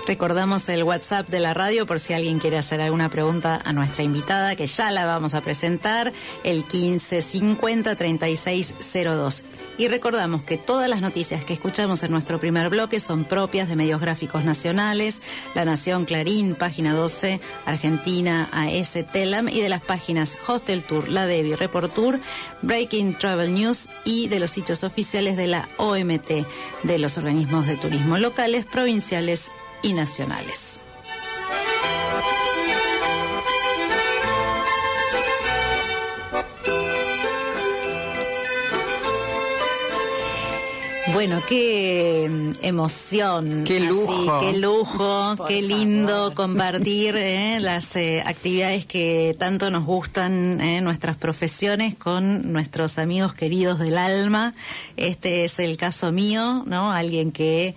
[0.10, 4.04] Recordamos el WhatsApp de la radio por si alguien quiere hacer alguna pregunta a nuestra
[4.04, 6.12] invitada, que ya la vamos a presentar,
[6.43, 9.43] el 1550 3602.
[9.78, 13.76] Y recordamos que todas las noticias que escuchamos en nuestro primer bloque son propias de
[13.76, 15.22] medios gráficos nacionales,
[15.54, 21.28] La Nación, Clarín, Página 12, Argentina, AS, Telam y de las páginas Hostel Tour, La
[21.28, 22.19] Devi, Report Tour,
[22.63, 26.48] Breaking Travel News y de los sitios oficiales de la OMT,
[26.82, 30.79] de los organismos de turismo locales, provinciales y nacionales.
[41.13, 43.63] Bueno, qué mm, emoción.
[43.65, 44.39] Qué lujo.
[44.41, 51.17] qué lujo, qué lindo compartir eh, las eh, actividades que tanto nos gustan, eh, nuestras
[51.17, 54.54] profesiones, con nuestros amigos queridos del alma.
[54.98, 56.91] Este es el caso mío, ¿no?
[56.91, 57.76] Alguien que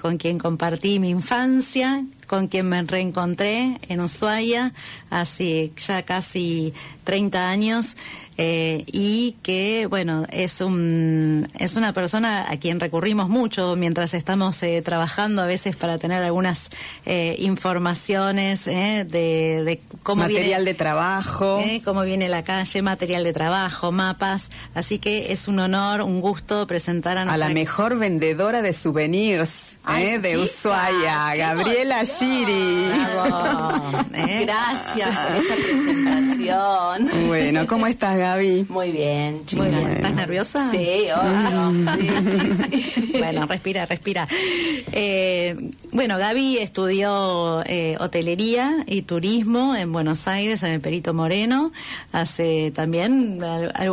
[0.00, 4.72] con quien compartí mi infancia, con quien me reencontré en Ushuaia
[5.10, 6.72] hace ya casi
[7.04, 7.96] 30 años.
[8.40, 14.62] Eh, y que, bueno, es, un, es una persona a quien recurrimos mucho mientras estamos
[14.62, 16.70] eh, trabajando a veces para tener algunas
[17.04, 23.90] eh, informaciones de, de, cómo material de trabajo, cómo viene la calle, material de trabajo,
[23.90, 24.52] mapas.
[24.72, 29.78] Así que es un honor, un gusto presentar a, a la mejor vendedora de souvenirs
[30.22, 32.88] de Ushuaia, Gabriela Giri.
[34.44, 37.26] Gracias por esta presentación.
[37.26, 38.27] Bueno, ¿cómo estás, Gabriela?
[38.68, 39.66] Muy bien, chicas.
[39.66, 40.70] ¿Estás nerviosa?
[40.70, 41.06] Sí,
[43.18, 44.28] bueno, respira, respira.
[44.92, 45.56] Eh,
[45.92, 51.72] Bueno, Gaby estudió eh, hotelería y turismo en Buenos Aires, en el Perito Moreno,
[52.12, 53.40] hace también,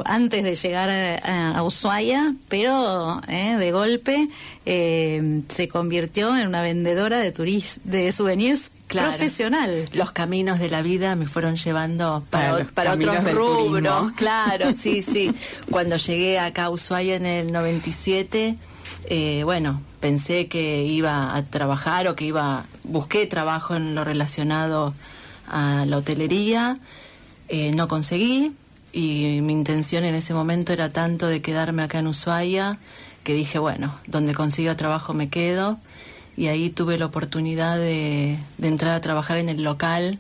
[0.06, 4.28] antes de llegar a, Ushuaia, pero eh, de golpe
[4.66, 9.90] eh, se convirtió en una vendedora de, turis de souvenirs profesional.
[9.94, 14.12] Los caminos de la vida me fueron llevando para, para, otros rubros.
[14.14, 15.32] Claro, sí, sí.
[15.70, 18.58] Cuando llegué acá a Ushuaia en el 97
[19.08, 24.94] eh, bueno, pensé que iba a trabajar o que iba, busqué trabajo en lo relacionado
[25.48, 26.80] a la hotelería,
[27.48, 28.54] eh, no conseguí
[28.92, 32.80] y mi intención en ese momento era tanto de quedarme acá en Ushuaia
[33.26, 35.78] que dije, bueno, donde consiga trabajo me quedo
[36.38, 40.20] y ahí tuve la oportunidad de, de entrar a trabajar en el local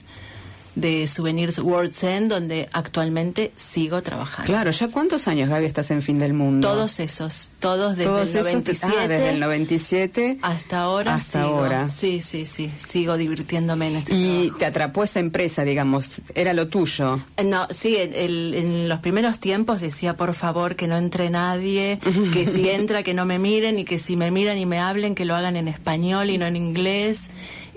[0.75, 4.45] de Souvenirs World's End, donde actualmente sigo trabajando.
[4.45, 6.67] Claro, ¿ya cuántos años, Gaby, estás en Fin del Mundo?
[6.67, 8.95] Todos esos, todos desde el 97.
[8.97, 11.15] Ah, desde el 97 hasta ahora.
[11.15, 11.87] Hasta ahora.
[11.87, 16.67] Sí, sí, sí, sigo divirtiéndome en ese Y te atrapó esa empresa, digamos, era lo
[16.67, 17.21] tuyo.
[17.43, 21.99] No, sí, en los primeros tiempos decía, por favor, que no entre nadie,
[22.33, 25.15] que si entra, que no me miren y que si me miran y me hablen,
[25.15, 27.21] que lo hagan en español y no en inglés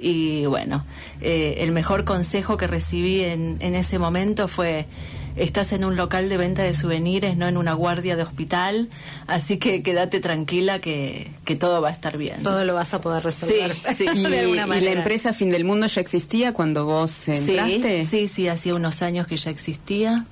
[0.00, 0.84] y bueno,
[1.20, 4.86] eh, el mejor consejo que recibí en, en ese momento fue
[5.38, 8.88] estás en un local de venta de souvenirs, no en una guardia de hospital,
[9.26, 12.42] así que quédate tranquila que, que todo va a estar bien.
[12.42, 13.74] Todo lo vas a poder resolver.
[13.74, 14.06] Sí, sí.
[14.14, 18.04] y, ¿Y, la empresa Fin del Mundo ya existía cuando vos entraste?
[18.04, 20.26] Sí, sí, sí, hacía unos años que ya existía.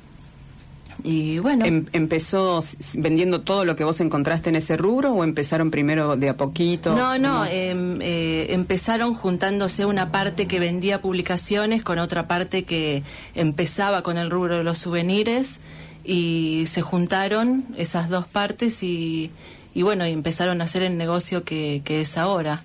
[1.07, 1.65] Y bueno.
[1.65, 2.63] Em, ¿Empezó
[2.95, 6.97] vendiendo todo lo que vos encontraste en ese rubro o empezaron primero de a poquito?
[6.97, 13.05] No, no, em, eh, empezaron juntándose una parte que vendía publicaciones con otra parte que
[13.37, 15.61] empezaba con el rubro de los souvenirs
[16.05, 19.31] y se juntaron esas dos partes y,
[19.75, 22.65] y bueno, y empezaron a hacer el negocio que, que es ahora.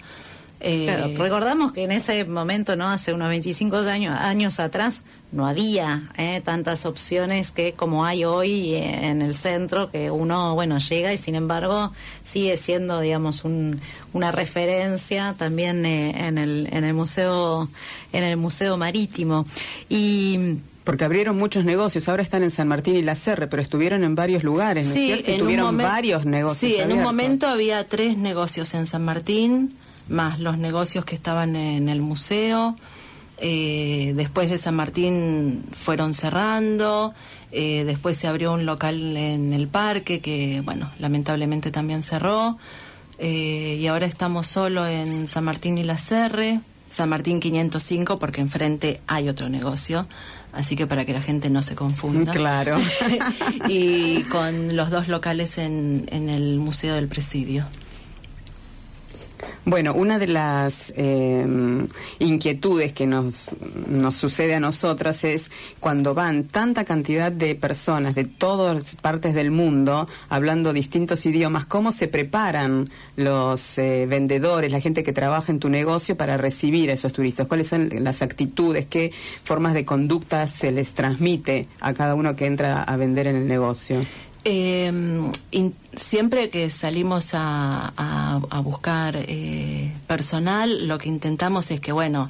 [0.64, 2.88] Eh, recordamos que en ese momento, ¿no?
[2.88, 8.76] Hace unos 25 años, años atrás, no había eh, tantas opciones que como hay hoy
[8.76, 11.92] en el centro, que uno, bueno, llega y sin embargo
[12.24, 13.82] sigue siendo, digamos, un,
[14.14, 17.70] una referencia también eh, en, el, en el museo,
[18.14, 19.46] en el museo marítimo.
[19.90, 24.04] Y porque abrieron muchos negocios, ahora están en San Martín y La Serre, pero estuvieron
[24.04, 25.44] en varios lugares, ¿no sí, es cierto?
[25.44, 26.74] tuvieron varios negocios.
[26.74, 29.76] Sí, en un momento había tres negocios en San Martín,
[30.08, 32.76] más los negocios que estaban en el museo.
[33.44, 37.16] Eh, después de San Martín fueron cerrando,
[37.52, 42.60] eh, después se abrió un local en el parque que, bueno, lamentablemente también cerró,
[43.18, 46.60] eh, y ahora estamos solo en San Martín y la Serre,
[46.92, 50.08] San Martín 505 porque enfrente hay otro negocio,
[50.54, 52.32] así que para que la gente no se confunda.
[52.42, 52.78] Claro.
[53.68, 57.66] y con los dos locales en, en el Museo del Presidio.
[59.66, 61.88] Bueno, una de las em,
[62.20, 63.50] inquietudes que nos,
[63.88, 69.52] nos sucede a nosotras es cuando van tanta cantidad de personas de todas partes del
[69.52, 75.60] mundo hablando distintos idiomas, ¿cómo se preparan los eh, vendedores, la gente que trabaja en
[75.60, 77.48] tu negocio para recibir a esos turistas?
[77.48, 78.86] ¿Cuáles son las actitudes?
[78.88, 79.12] ¿Qué
[79.44, 83.48] formas de conducta se les transmite a cada uno que entra a vender en el
[83.48, 84.04] negocio?
[84.44, 85.32] Eh,
[85.96, 92.28] siempre que salimos a, buscar eh, personal, lo que intentamos es que, bueno,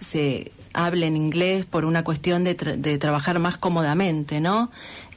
[0.00, 4.70] se hable en inglés por una cuestión de, trabajar más cómodamente, ¿no?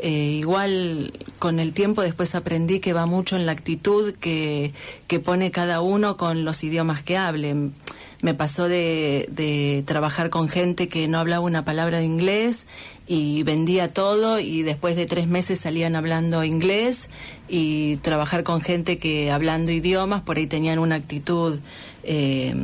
[0.04, 4.74] Eh, igual con el tiempo después aprendí que va mucho en la actitud que,
[5.06, 7.76] que pone cada uno con los idiomas que hablen
[8.22, 12.66] me pasó de, de, trabajar con gente que no hablaba una palabra de inglés
[13.08, 17.10] y vendía todo y después de tres meses salían hablando inglés
[17.48, 21.60] y trabajar con gente que hablando idiomas por ahí tenían una actitud
[22.04, 22.56] eh,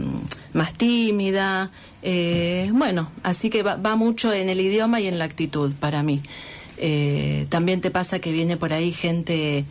[0.54, 1.70] más tímida.
[2.02, 6.22] Eh, bueno, así que va, mucho en el idioma y en la actitud para mí.
[6.78, 9.66] Eh, también te pasa que viene por ahí gente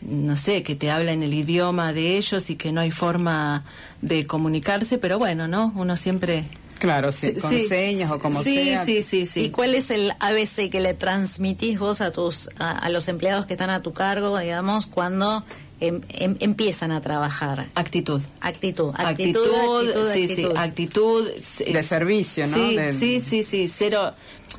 [0.00, 3.64] no sé, que te habla en el idioma de ellos y que no hay forma
[4.00, 5.72] de comunicarse, pero bueno, ¿no?
[5.76, 6.44] Uno siempre...
[6.78, 8.84] Claro, sí, con señas o como sea.
[8.84, 9.46] Sí, sí, sí.
[9.46, 13.54] ¿Y cuál es el ABC que le transmitís vos a tus a, los empleados que
[13.54, 15.44] están a tu cargo, digamos, cuando
[15.80, 17.68] em, em, empiezan a trabajar?
[17.74, 18.22] Actitud.
[18.40, 18.92] Actitud.
[18.96, 21.28] Actitud, actitud, sí, sí, actitud.
[21.72, 22.56] de servicio, ¿no?
[22.56, 24.12] Sí, sí, sí, sí, cero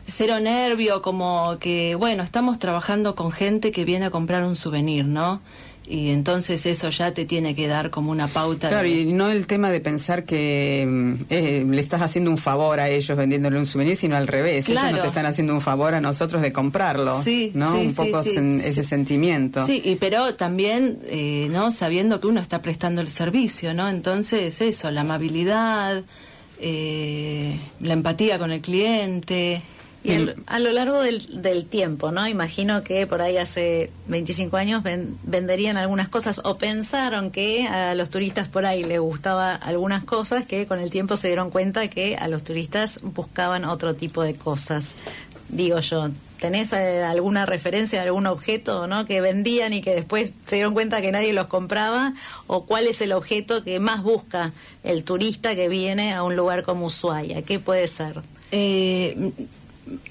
[0.08, 5.06] cero nervio, como que, bueno, estamos trabajando con gente que viene a comprar un souvenir,
[5.06, 5.42] ¿no?
[5.90, 8.70] Y entonces eso ya te tiene que dar como una pauta.
[8.70, 12.80] Claro, y no el tema de pensar que mm, eh, le estás haciendo un favor
[12.80, 14.70] a ellos vendiéndole un souvenir, sino al revés.
[14.70, 17.24] Ellos nos están haciendo un favor a nosotros de comprarlo.
[17.24, 17.76] Sí, ¿no?
[17.76, 19.66] un poco ese sentimiento.
[19.66, 21.72] Sí, y pero también, eh, ¿no?
[21.72, 23.90] Sabiendo que uno está prestando el servicio, ¿no?
[23.90, 26.04] Entonces, eso, la amabilidad,
[26.60, 29.64] eh, la empatía con el cliente.
[30.02, 30.14] Y
[30.46, 32.26] a lo largo del, del, tiempo, ¿no?
[32.26, 34.82] Imagino que por ahí hace 25 años
[35.24, 40.46] venderían algunas cosas o pensaron que a los turistas por ahí les gustaba algunas cosas
[40.46, 44.36] que con el tiempo se dieron cuenta que a los turistas buscaban otro tipo de
[44.36, 44.96] cosas.
[45.50, 49.06] Digo yo, ¿tenés eh, alguna referencia de algún objeto ¿no?
[49.06, 52.14] que vendían y que después se dieron cuenta que nadie los compraba?
[52.48, 56.64] ¿O cuál es el objeto que más busca el turista que viene a un lugar
[56.64, 57.42] como Ushuaia?
[57.42, 58.22] ¿Qué puede ser?
[58.52, 59.32] Eh,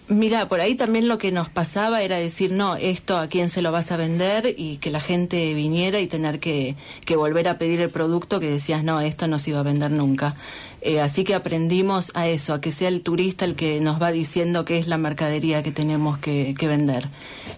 [0.08, 3.62] Mira, por ahí también lo que nos pasaba era decir, no, esto a quién se
[3.62, 7.58] lo vas a vender y que la gente viniera y tener que, que volver a
[7.58, 10.34] pedir el producto que decías, no, esto no se iba a vender nunca.
[10.80, 14.12] Eh, así que aprendimos a eso, a que sea el turista el que nos va
[14.12, 17.08] diciendo qué es la mercadería que tenemos que, vender.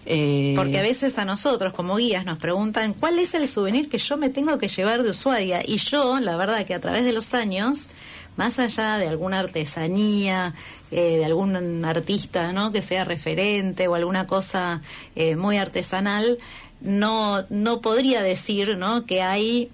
[0.07, 3.99] Eh, Porque a veces a nosotros como guías nos preguntan, ¿cuál es el souvenir que
[3.99, 5.61] yo me tengo que llevar de Ushuaia?
[5.65, 7.89] Y yo, la verdad que a través de los años
[8.37, 10.53] más allá de alguna artesanía,
[10.91, 12.71] eh, de algún artista ¿no?
[12.71, 14.81] que sea referente o alguna cosa
[15.15, 16.37] eh, muy artesanal,
[16.81, 19.05] no, no podría decir ¿no?
[19.05, 19.69] que hay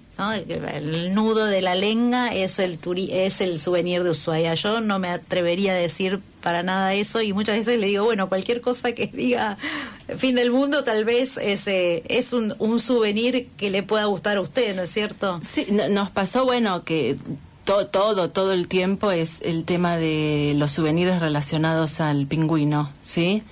[0.74, 2.80] el nudo de la lenga es el
[3.10, 4.54] es el souvenir de Ushuaia.
[4.54, 8.28] Yo no me atrevería a decir para nada eso y muchas veces le digo, bueno,
[8.28, 9.56] cualquier cosa que diga
[10.16, 14.40] fin del mundo tal vez es, es un, un souvenir que le pueda gustar a
[14.40, 15.40] usted, ¿no es cierto?
[15.48, 17.16] Sí, nos pasó, bueno, que
[17.68, 23.42] todo, todo el tiempo es el tema de los souvenirs relacionados al pingüino, ¿sí?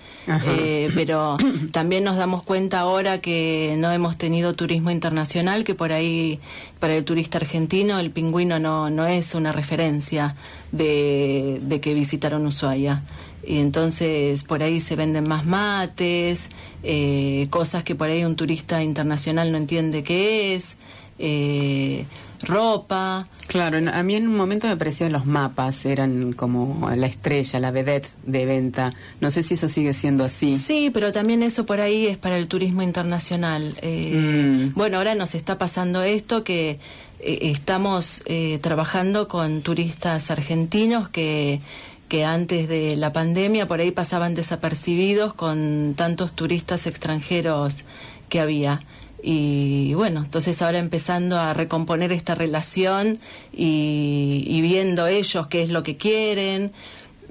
[0.47, 1.37] Eh, pero
[1.73, 6.41] también nos damos cuenta ahora que no hemos tenido turismo internacional, que por ahí
[6.81, 10.35] para el turista argentino el pingüino no, no es una referencia
[10.73, 13.03] de, de que visitaron Ushuaia.
[13.47, 16.49] Y entonces por ahí se venden más mates,
[16.83, 20.77] eh, cosas que por ahí un turista internacional no entiende qué es.
[21.19, 22.07] Eh,
[22.47, 23.29] ropa.
[23.47, 27.71] Claro, a mí en un momento me parecían los mapas, eran como la estrella, la
[27.71, 28.93] vedette de venta.
[29.21, 30.59] No sé si eso sigue siendo así.
[30.59, 33.75] Sí, pero también eso por ahí es para el turismo internacional.
[33.83, 34.75] Eh, mm.
[34.75, 36.79] Bueno, ahora nos está pasando esto que
[37.21, 41.61] eh, estamos eh, trabajando con turistas argentinos que
[42.09, 47.85] que antes de la pandemia por ahí pasaban desapercibidos con tantos turistas extranjeros
[48.29, 48.83] que había.
[49.29, 53.19] Y bueno, entonces ahora empezando a recomponer esta relación
[53.53, 56.71] y, viendo ellos qué es lo que quieren.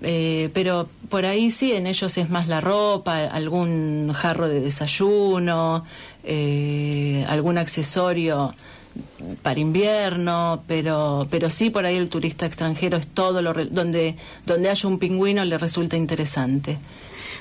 [0.02, 5.86] Eh, pero por ahí sí, en ellos es más la ropa, algún jarro de desayuno,
[6.26, 8.54] eh, algún accesorio
[9.41, 14.70] para invierno, pero pero sí por ahí el turista extranjero es todo lo donde donde
[14.70, 16.78] haya un pingüino le resulta interesante.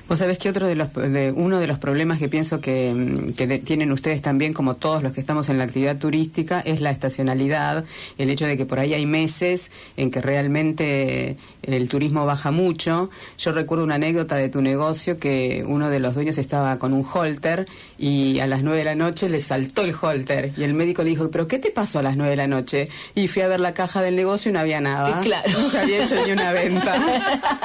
[0.06, 3.32] Vos sabés que otro de los, de, uno de los problemas que pienso que, mm,
[3.32, 6.90] que tienen ustedes también, como todos los que estamos en la actividad turística, es la
[6.90, 7.86] estacionalidad,
[8.18, 13.08] el hecho de que por ahí hay meses en que realmente el turismo baja mucho.
[13.38, 17.06] Yo recuerdo una anécdota de tu negocio que uno de los dueños estaba con un
[17.10, 21.02] holter y a las nueve de la noche le saltó el holter y el médico
[21.02, 22.90] le dijo, pero ¿qué te pasó a las nueve de la noche?
[23.14, 25.22] Y fui a ver la caja del negocio y no había nada.
[25.22, 25.50] Claro.
[25.50, 26.94] No se había hecho ni una venta.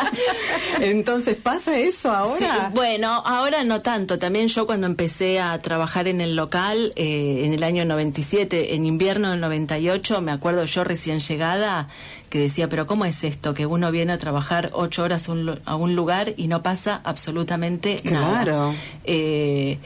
[0.80, 2.29] Entonces, ¿pasa eso ahora?
[2.74, 4.18] Bueno, ahora no tanto.
[4.18, 8.86] También yo cuando empecé a trabajar en el local eh, en el año 97, en
[8.86, 11.88] invierno del 98, me acuerdo yo recién llegada
[12.30, 13.54] que decía, pero ¿cómo es esto?
[13.54, 15.30] Que uno viene a trabajar ocho horas
[15.66, 18.44] a un lugar y no pasa absolutamente nada.
[18.44, 18.74] Claro.
[19.04, 19.80] Eh,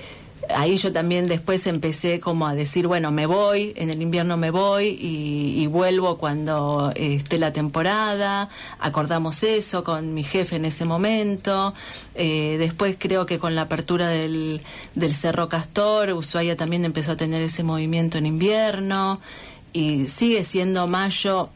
[0.49, 4.51] ahí yo también después empecé como a decir, bueno, me voy, en el invierno me
[4.51, 11.73] voy y, vuelvo cuando esté la temporada, acordamos eso con mi jefe en ese momento,
[12.15, 14.61] eh, después creo que con la apertura del,
[14.93, 19.19] del Cerro Castor, Ushuaia también empezó a tener ese movimiento en invierno
[19.71, 21.49] y sigue siendo mayo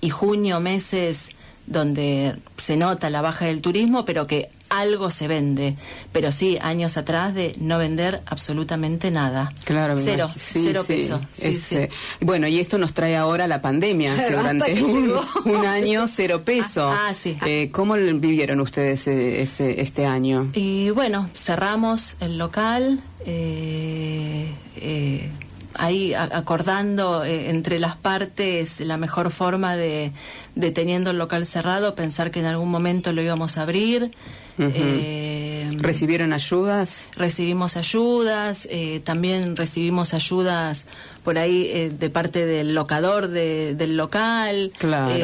[0.00, 1.30] y junio meses
[1.66, 5.76] donde se nota la baja del turismo, pero que algo se vende.
[6.12, 9.52] Pero sí, años atrás de no vender absolutamente nada.
[9.64, 11.20] Claro, cero, cero peso.
[11.40, 11.88] Eh,
[12.20, 16.88] bueno, y esto nos trae ahora la pandemia, que durante un, año cero peso.
[16.88, 17.36] Ah, ah sí.
[17.46, 20.50] Eh, ¿Cómo vivieron ustedes ese, este año?
[20.52, 23.00] Y bueno, cerramos el local.
[23.26, 24.46] Eh,
[24.76, 25.30] eh
[25.74, 30.12] ahí acordando eh, entre las partes la mejor forma de,
[30.54, 34.10] de, teniendo el local cerrado, pensar que en algún momento lo íbamos a abrir.
[34.58, 37.06] Eh, ¿Recibieron ayudas?
[37.16, 40.86] Recibimos ayudas, eh, también recibimos ayudas
[41.24, 45.14] por ahí eh, de parte del locador del local, claro.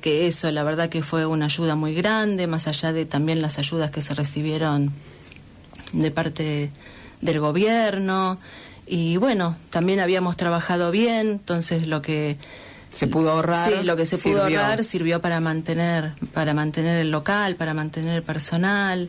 [0.00, 3.58] que eso la verdad que fue una ayuda muy grande, más allá de también las
[3.58, 4.92] ayudas que se recibieron
[5.92, 6.70] de parte
[7.20, 8.38] del gobierno.
[8.86, 12.38] Y bueno, también habíamos trabajado bien, entonces lo que
[12.92, 13.70] se pudo ahorrar.
[13.70, 18.16] Sí, lo que se pudo ahorrar sirvió para mantener, para mantener el local, para mantener
[18.16, 19.08] el personal.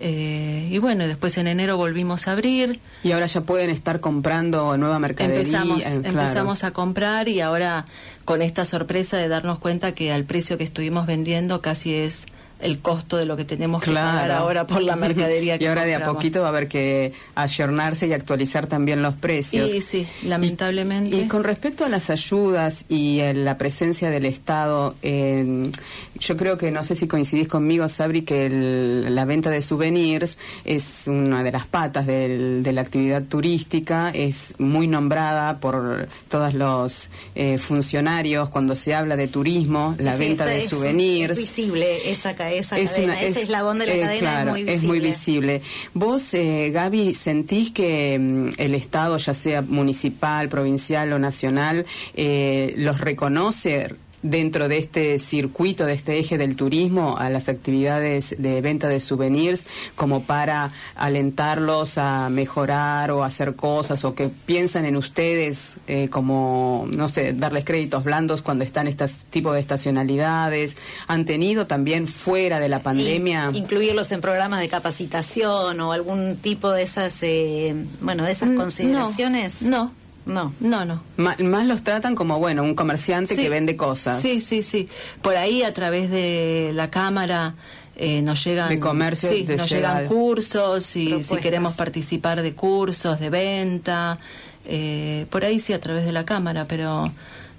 [0.00, 2.80] Eh, y bueno, después en enero volvimos a abrir.
[3.02, 5.40] Y ahora ya pueden estar comprando nueva mercadería.
[5.40, 7.84] Empezamos, eh, empezamos a comprar y ahora
[8.24, 12.26] con esta sorpresa de darnos cuenta que al precio que estuvimos vendiendo casi es
[12.60, 15.84] el costo de lo que tenemos que pagar ahora por la mercadería que Y ahora
[15.84, 19.70] de a poquito va a haber que ayornarse y actualizar también los precios.
[19.70, 21.16] Sí, sí, lamentablemente.
[21.16, 26.82] Y, con respecto a las ayudas y la presencia del Estado, yo creo que no
[26.84, 32.06] sé si coincidís conmigo, Sabri, que la venta de souvenirs es una de las patas
[32.06, 39.16] de la actividad turística, es muy nombrada por todos los eh, funcionarios cuando se habla
[39.16, 41.32] de turismo, la venta de souvenirs.
[41.32, 44.74] Es visible esa esa es cadena, ese eslabón de la eh, cadena es muy visible.
[44.74, 45.62] Es muy visible.
[45.94, 52.74] Vos, eh, Gaby, ¿sentís que mm, el Estado, ya sea municipal, provincial o nacional, eh,
[52.76, 58.60] los reconoce dentro de este circuito, de este eje del turismo, a las actividades de
[58.60, 64.96] venta de souvenirs, como para alentarlos a mejorar o hacer cosas, o que piensan en
[64.96, 70.76] ustedes eh, como, no sé, darles créditos blandos cuando están este tipo de estacionalidades.
[71.06, 73.50] ¿Han tenido también fuera de la pandemia?
[73.54, 79.62] incluirlos en programas de capacitación o algún tipo de esas, eh, bueno, de esas consideraciones.
[79.62, 79.78] no.
[79.78, 79.92] No,
[80.28, 81.02] no, no.
[81.16, 84.20] más los tratan como, bueno, un comerciante que vende cosas.
[84.22, 84.88] Sí, sí, sí.
[85.22, 87.54] Por ahí a través de la cámara
[87.96, 88.68] eh, nos llegan...
[88.68, 89.30] De comercio.
[89.30, 94.18] Sí, nos llegan cursos y si queremos participar de cursos, de venta.
[94.66, 97.10] Eh, por ahí sí a través de la cámara, pero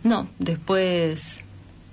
[0.04, 1.40] no, después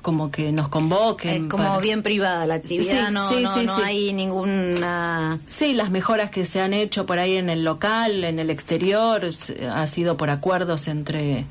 [0.07, 1.47] como que nos convoquen.
[1.47, 5.41] Es como bien privada la actividad, no, no, no hay ninguna...
[5.49, 9.29] Sí, las mejoras que se han hecho por ahí en el local, en el exterior,
[9.69, 11.45] ha sido por acuerdos entre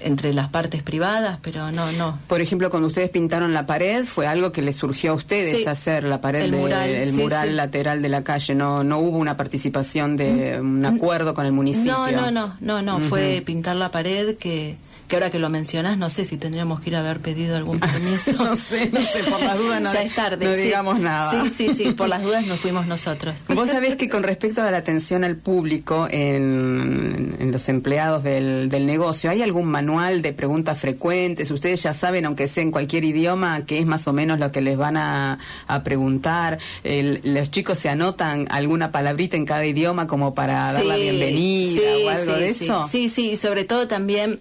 [0.00, 2.18] entre las partes privadas, pero no, no.
[2.28, 6.02] Por ejemplo, cuando ustedes pintaron la pared, fue algo que les surgió a ustedes hacer
[6.02, 8.54] la pared, el mural, el mural lateral de la calle.
[8.54, 11.92] No, no hubo una participación de un acuerdo con el municipio.
[11.92, 13.00] No, no, no, no, no.
[13.00, 14.76] Fue pintar la pared que
[15.12, 17.78] que ahora que lo mencionas, no sé si tendríamos que ir a haber pedido algún
[17.80, 18.32] permiso.
[18.42, 21.44] no sé, no sé, por las dudas no, ya es tarde, no digamos nada.
[21.44, 23.38] Sí, sí, sí, por las dudas nos fuimos nosotros.
[23.48, 29.28] Vos sabés que con respecto a la atención al público en, los empleados del, negocio,
[29.28, 31.50] ¿hay algún manual de preguntas frecuentes?
[31.50, 34.62] Ustedes ya saben, aunque sea en cualquier idioma, qué es más o menos lo que
[34.62, 35.38] les van a,
[35.84, 36.58] preguntar.
[36.84, 42.08] los chicos se anotan alguna palabrita en cada idioma como para dar la bienvenida o
[42.08, 42.88] algo de eso.
[42.90, 44.40] Sí, sí, sobre todo también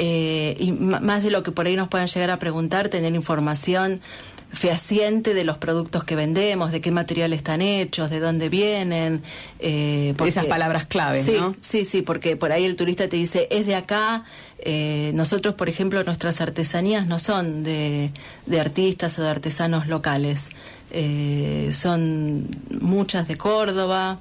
[0.00, 4.00] eh, y más de lo que por ahí nos puedan llegar a preguntar, tener información
[4.50, 9.22] fehaciente de los productos que vendemos, de qué material están hechos, de dónde vienen.
[9.58, 11.54] Eh, Esas palabras claves, sí, ¿no?
[11.60, 14.24] Sí, sí, porque por ahí el turista te dice, es de acá.
[14.60, 18.10] Eh, nosotros, por ejemplo, nuestras artesanías no son de,
[18.46, 20.48] de artistas o de artesanos locales.
[20.90, 22.48] Eh, son
[22.80, 24.20] muchas de Córdoba,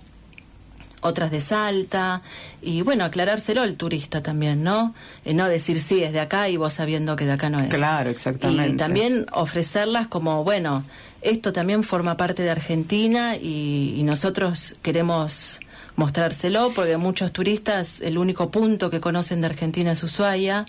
[1.07, 2.21] otras de Salta,
[2.61, 4.93] y bueno, aclarárselo al turista también, ¿no?
[5.25, 7.69] Eh, no decir sí, es de acá y vos sabiendo que de acá no es.
[7.69, 8.73] Claro, exactamente.
[8.73, 10.83] Y también ofrecerlas como, bueno,
[11.21, 15.59] esto también forma parte de Argentina y nosotros queremos
[15.97, 20.65] mostrárselo, porque muchos turistas el único punto que conocen de Argentina es Ushuaia.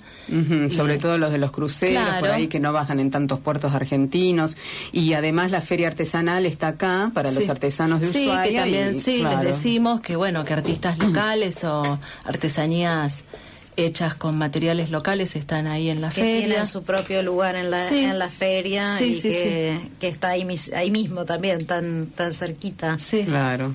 [0.70, 4.56] sobre todo los de los cruceros, por ahí que no bajan en tantos puertos argentinos.
[4.90, 8.42] Y además la feria artesanal está acá para los artesanos de Ushuaia.
[8.44, 13.24] Sí, que también, sí, les decimos que bueno, que artistas locales o artesanías
[13.78, 16.46] hechas con materiales locales están ahí en la que feria.
[16.46, 20.90] Tienen su propio lugar en la, en la feria y que, que, está ahí, ahí
[20.90, 22.98] mismo también, tan, tan cerquita.
[22.98, 23.24] Sí.
[23.24, 23.74] Claro.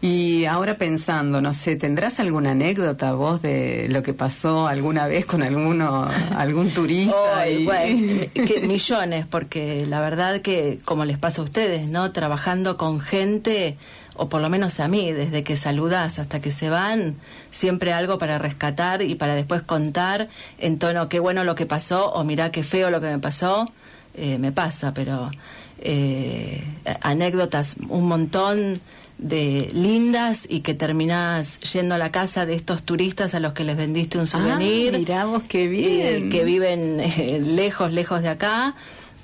[0.00, 5.26] Y ahora pensando, no sé, ¿tendrás alguna anécdota vos de lo que pasó alguna vez
[5.26, 7.44] con alguno, algún turista?
[7.44, 12.12] que millones, porque la verdad que, como les pasa a ustedes, ¿no?
[12.12, 13.76] Trabajando con gente
[14.14, 17.16] o por lo menos a mí, desde que saludas hasta que se van,
[17.50, 22.12] siempre algo para rescatar y para después contar en tono qué bueno lo que pasó
[22.12, 23.70] o mirá qué feo lo que me pasó,
[24.14, 25.30] eh, me pasa, pero
[25.78, 26.62] eh,
[27.00, 28.80] anécdotas un montón
[29.20, 33.64] de lindas y que terminás yendo a la casa de estos turistas a los que
[33.64, 34.94] les vendiste un souvenir.
[34.94, 36.30] Ah, miramos qué bien.
[36.30, 38.74] que viven eh, lejos, lejos de acá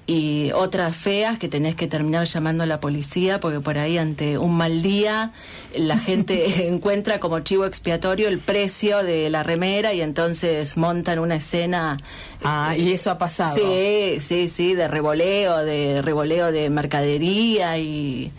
[0.06, 4.38] y otras feas que tenés que terminar llamando a la policía porque por ahí ante
[4.38, 5.32] un mal día
[5.76, 11.36] la gente encuentra como chivo expiatorio el precio de la remera y entonces montan una
[11.36, 11.96] escena.
[12.44, 13.56] Ah, y eso ha pasado.
[13.56, 18.32] Sí, sí, sí, de revoleo, de revoleo de mercadería y...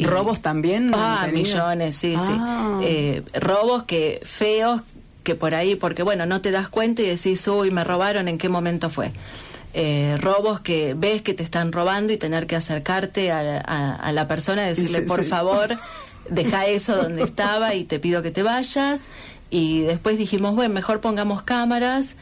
[0.00, 0.92] ¿Robos también?
[0.94, 2.20] Ah, millones, sí, sí.
[2.20, 2.78] Ah.
[2.84, 4.82] Eh, robos que feos
[5.24, 8.38] que por ahí, porque bueno, no te das cuenta y decís, uy, me robaron, ¿en
[8.38, 9.10] qué momento fue?
[9.74, 14.12] Eh, robos que ves que te están robando y tener que acercarte a, a- a
[14.12, 15.28] la persona y decirle, Sí, por sí.
[15.28, 15.76] favor,
[16.30, 19.02] deja eso donde estaba y te pido que te vayas.
[19.50, 22.16] Y después dijimos, bueno, mejor pongamos cámaras,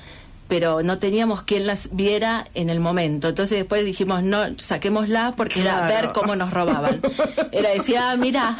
[0.48, 3.28] pero no teníamos quien las viera en el momento.
[3.28, 5.86] Entonces después dijimos, no, saquémoslas porque Claro.
[5.88, 7.00] era ver cómo nos robaban.
[7.52, 8.56] Era decir, ah, mira.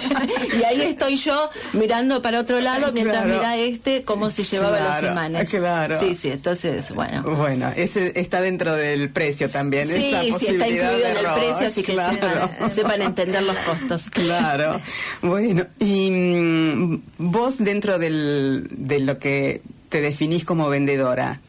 [0.58, 3.34] y ahí estoy yo mirando para otro lado mientras Claro.
[3.38, 5.50] mira este cómo se llevaba Claro, los imanes.
[5.50, 6.00] claro.
[6.00, 7.22] Sí, sí, entonces, bueno.
[7.22, 9.88] Bueno, ese está dentro del precio también.
[9.88, 13.42] Sí, esa sí, está posibilidad incluido de en el precio, así que sepan, sepan entender
[13.42, 14.08] los costos.
[14.10, 14.80] Claro.
[15.22, 21.40] Bueno, y mm, vos dentro del, de lo que te definís como vendedora,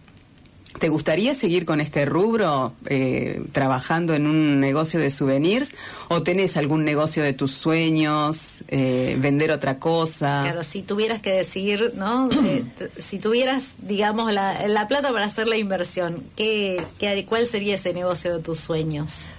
[0.80, 5.74] ¿te gustaría seguir con este rubro, eh, trabajando en un negocio de souvenirs?
[6.08, 10.42] ¿O tenés algún negocio de tus sueños, eh, vender otra cosa?
[10.44, 12.30] Claro, si tuvieras que decidir, ¿no?
[12.50, 12.64] Eh,
[12.98, 17.94] si tuvieras, digamos, la, la plata para hacer la inversión, ¿qué, qué ¿cuál sería ese
[17.94, 19.30] negocio de tus sueños?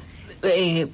[0.43, 0.87] Eh,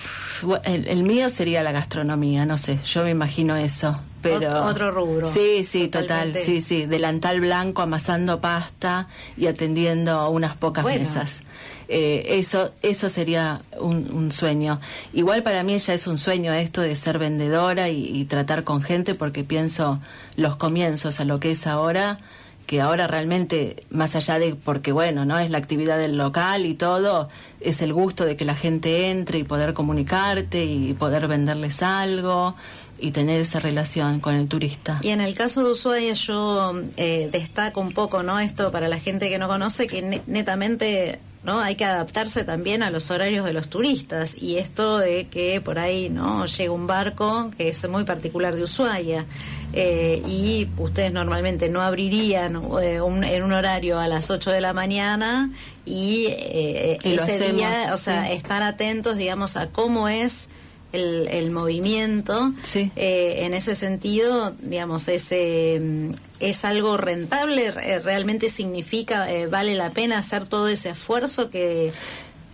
[0.64, 4.00] el, el mío sería la gastronomía, no sé, yo me imagino eso.
[4.22, 5.32] Pero, Ot- otro rubro.
[5.32, 11.00] Sí, sí, total, sí, sí, delantal blanco amasando pasta y atendiendo unas pocas Bueno.
[11.00, 11.42] mesas.
[11.88, 14.80] Eh, eso, eso sería un, un sueño.
[15.12, 18.82] Igual para mí ya es un sueño esto de ser vendedora y, y tratar con
[18.82, 20.00] gente porque pienso
[20.34, 22.18] los comienzos a lo que es ahora
[22.66, 25.38] que ahora realmente, más allá de, porque bueno, ¿no?
[25.38, 27.28] Es la actividad del local y todo,
[27.60, 32.56] es el gusto de que la gente entre y poder comunicarte y poder venderles algo
[32.98, 34.98] y tener esa relación con el turista.
[35.02, 38.38] Y en el caso de Ushuaia yo eh, destaco un poco, ¿no?
[38.40, 41.60] Esto para la gente que no conoce, que ne- netamente, ¿no?
[41.60, 45.78] Hay que adaptarse también a los horarios de los turistas y esto de que por
[45.78, 46.46] ahí, ¿no?
[46.46, 49.26] Llega un barco que es muy particular de Ushuaia
[49.72, 54.60] eh, y ustedes normalmente no abrirían eh, un- en un horario a las 8 de
[54.60, 55.50] la mañana
[55.84, 58.32] y, eh, Y ese hacemos, día, o sea, sí.
[58.32, 60.48] estar atentos, digamos, a cómo es
[60.96, 62.52] el, el movimiento.
[62.64, 62.90] Sí.
[62.96, 69.74] Eh, en ese sentido, digamos, es, eh, es algo rentable, Re- realmente significa, eh, vale
[69.74, 71.86] la pena hacer todo ese esfuerzo que...
[71.88, 71.92] Eh,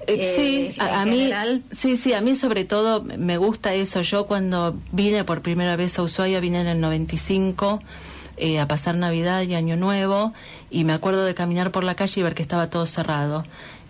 [0.08, 1.30] eh, sí, a, a mí,
[1.70, 4.00] sí, sí, a mí sobre todo me gusta eso.
[4.02, 7.80] Yo cuando vine por primera vez a Ushuaia, vine en el 95
[8.36, 10.32] eh, a pasar Navidad y Año Nuevo
[10.72, 13.44] y me acuerdo de caminar por la calle y ver que estaba todo cerrado.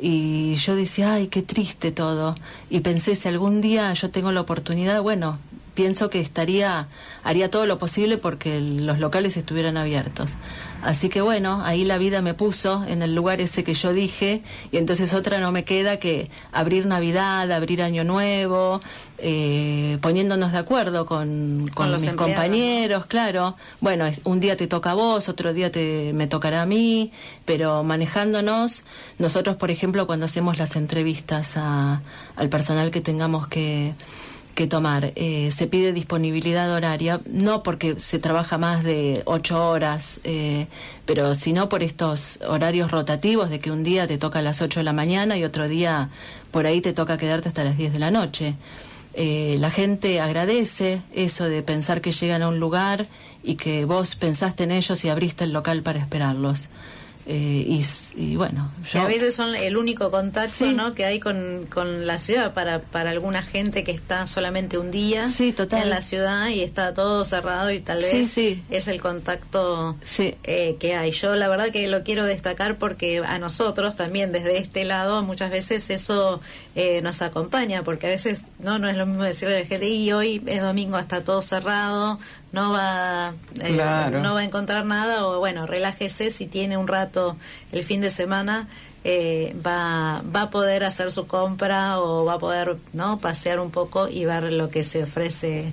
[0.04, 2.34] Y yo decía, ay, qué triste todo.
[2.70, 5.38] Y pensé, si algún día yo tengo la oportunidad, bueno,
[5.74, 6.88] pienso que estaría,
[7.22, 10.32] haría todo lo posible porque los locales estuvieran abiertos.
[10.82, 14.42] Así que bueno, ahí la vida me puso en el lugar ese que yo dije
[14.72, 18.80] y entonces otra no me queda que abrir Navidad, abrir Año Nuevo,
[19.18, 23.56] eh, poniéndonos de acuerdo con, con, Con los mis empleados, compañeros, claro.
[23.80, 27.12] Bueno, un día te toca a vos, otro día te, me tocará a mí,
[27.44, 28.82] pero manejándonos,
[29.18, 32.02] nosotros, por ejemplo, cuando hacemos las entrevistas a-
[32.34, 33.94] al personal que tengamos que
[34.54, 35.12] que tomar.
[35.16, 40.66] Eh, se pide disponibilidad horaria, no porque se trabaja más de ocho horas, eh,
[41.06, 44.80] pero sino por estos horarios rotativos de que un día te toca a las ocho
[44.80, 46.10] de la mañana y otro día
[46.50, 48.54] por ahí te toca quedarte hasta las 10 de la noche.
[49.14, 53.06] Eh, la gente agradece eso de pensar que llegan a un lugar
[53.42, 56.68] y que vos pensaste en ellos y abriste el local para esperarlos.
[57.24, 57.80] Eh,
[58.16, 59.02] y, bueno, que yo...
[59.04, 60.74] a veces son el único contacto Sí.
[60.74, 60.92] ¿no?
[60.94, 65.28] que hay con, con la ciudad para, para alguna gente que está solamente un día
[65.30, 65.82] Sí, total.
[65.84, 68.62] en la ciudad y está todo cerrado y tal vez sí.
[68.70, 71.12] es el contacto eh, que hay.
[71.12, 75.50] Yo la verdad que lo quiero destacar porque a nosotros también desde este lado muchas
[75.50, 76.40] veces eso
[76.74, 79.88] eh, nos acompaña porque a veces no no es lo mismo decirle a la gente
[79.88, 82.18] y hoy es domingo está todo cerrado
[82.52, 84.20] no va eh, Claro.
[84.20, 87.36] no va a encontrar nada o bueno relájese si tiene un rato
[87.72, 88.68] el fin de semana
[89.04, 93.70] eh, va va a poder hacer su compra o va a poder no pasear un
[93.70, 95.72] poco y ver lo que se ofrece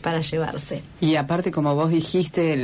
[0.00, 0.82] para llevarse.
[1.00, 2.56] Y aparte, como vos dijiste,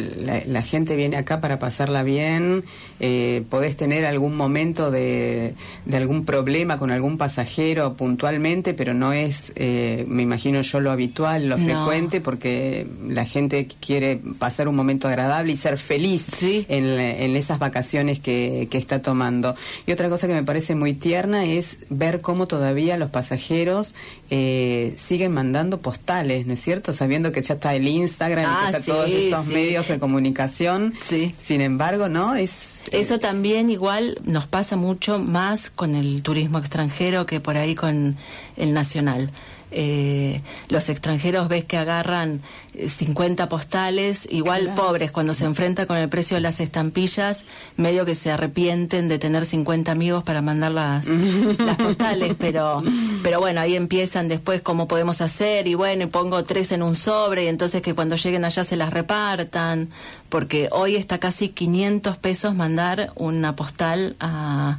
[0.47, 2.64] la, gente viene acá para pasarla bien,
[3.01, 9.12] eh, podés tener algún momento de, de, algún problema con algún pasajero puntualmente, pero no
[9.12, 14.76] es, eh, me imagino yo, lo habitual, lo frecuente, porque la gente quiere pasar un
[14.76, 19.55] momento agradable y ser feliz en, en, esas vacaciones que, que está tomando.
[19.87, 23.95] Y otra cosa que me parece muy tierna es ver cómo todavía los pasajeros
[24.31, 26.93] eh, siguen mandando postales, ¿no es cierto?
[26.93, 30.95] Sabiendo que ya está el Instagram, que ah, está todos estos medios de comunicación.
[31.39, 32.35] Sin embargo, ¿no?
[32.35, 37.57] Es eh, eso también igual nos pasa mucho más con el turismo extranjero que por
[37.57, 38.16] ahí con
[38.57, 39.31] el nacional.
[39.72, 42.40] Eh, los extranjeros ves que agarran
[42.74, 47.44] 50 eh, postales, igual pobres, cuando se enfrenta con el precio de las estampillas,
[47.76, 51.06] medio que se arrepienten de tener 50 amigos para mandar las,
[51.58, 52.82] las postales, pero,
[53.22, 56.94] pero bueno, ahí empiezan después cómo podemos hacer, y bueno, y pongo tres en un
[56.94, 59.88] sobre, y entonces que cuando lleguen allá se las repartan,
[60.28, 64.78] porque hoy está casi 500 pesos mandar una postal a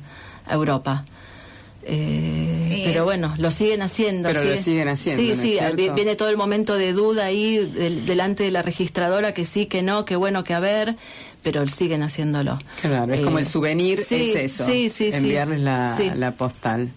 [0.49, 1.03] Europa.
[1.89, 4.27] Eh, pero bueno, lo siguen haciendo.
[4.27, 5.23] Pero lo siguen haciendo.
[5.23, 5.57] Sí, sí,
[5.95, 7.57] viene todo el momento de duda ahí
[8.05, 10.97] delante de la registradora que sí, que no, que bueno, que a ver,
[11.43, 12.59] pero siguen haciéndolo.
[12.81, 14.65] Claro, es como el eh, souvenir, es eso.
[14.65, 16.89] Sí, sí, enviarles la, la postal.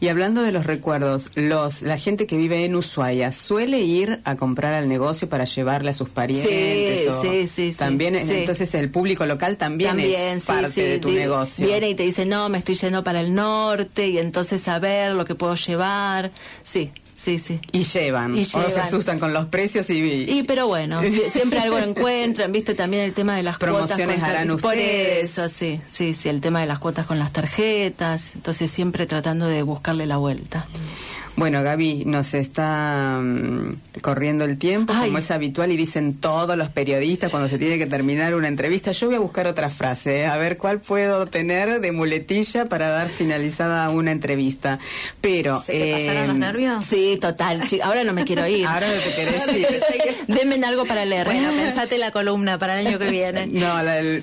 [0.00, 4.36] Y hablando de los recuerdos, los la gente que vive en Ushuaia suele ir a
[4.36, 7.08] comprar al negocio para llevarle a sus parientes.
[7.22, 7.76] Sí, sí, sí.
[7.76, 11.66] También, entonces el público local también, es parte de tu negocio.
[11.66, 15.12] Viene y te dice, no, me estoy yendo para el norte y entonces a ver
[15.12, 16.30] lo que puedo llevar.
[16.62, 16.90] Sí,
[17.20, 17.60] Sí, sí.
[17.72, 18.34] Y llevan.
[18.34, 20.00] Y O se asustan con los precios y...
[20.00, 21.02] Y pero bueno,
[21.32, 24.22] siempre algo encuentran, viste también el tema de las Promociones cuotas.
[24.22, 28.34] harán Por eso, sí, sí, sí, el tema de las cuotas con las tarjetas.
[28.34, 30.66] Entonces siempre tratando de buscarle la vuelta.
[31.36, 36.68] Bueno, Gaby, nos está mm, corriendo el tiempo, como es habitual, y dicen todos los
[36.68, 38.92] periodistas cuando se tiene que terminar una entrevista.
[38.92, 40.26] Yo voy a buscar otra frase, ¿eh?
[40.26, 44.78] a ver cuál puedo tener de muletilla para dar finalizada una entrevista.
[45.20, 45.60] Pero.
[45.62, 46.84] ¿Se te pasaron los eh, nervios?
[46.84, 47.62] Sí, total.
[47.82, 48.66] Ahora no me quiero ir.
[48.66, 50.24] Ahora no te querés ir.
[50.34, 51.26] Denme algo para leer.
[51.26, 53.48] Bueno, pensate la columna para el año que viene.
[53.60, 53.74] No,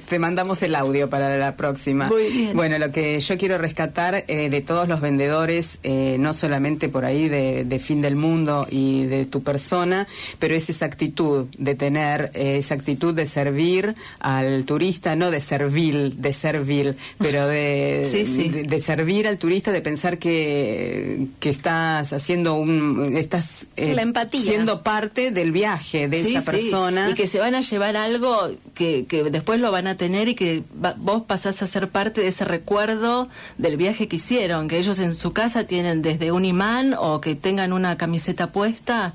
[0.10, 2.08] te mandamos el audio para la próxima.
[2.08, 2.56] Muy bien.
[2.56, 5.80] Bueno, lo que yo quiero rescatar eh, de todos los vendedores,
[6.18, 10.08] no solamente por ahí de, fin del mundo y de tu persona,
[10.40, 15.40] pero es esa actitud de tener, eh, esa actitud de servir al turista, no de
[15.40, 22.56] servir, de servir, pero de, De, servir al turista, de pensar que, que estás haciendo
[22.56, 24.42] un, estás eh, La empatía.
[24.42, 27.10] siendo parte del viaje de esa persona.
[27.10, 30.36] Y que se van a llevar algo que, que después lo van a tener y
[30.36, 30.64] que
[30.98, 35.16] vos pasás a ser parte de ese recuerdo del viaje que hicieron, que ellos en
[35.16, 39.14] su casa tienen desde un imán o que tengan una camiseta puesta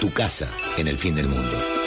[0.00, 1.83] tu casa en el fin del mundo.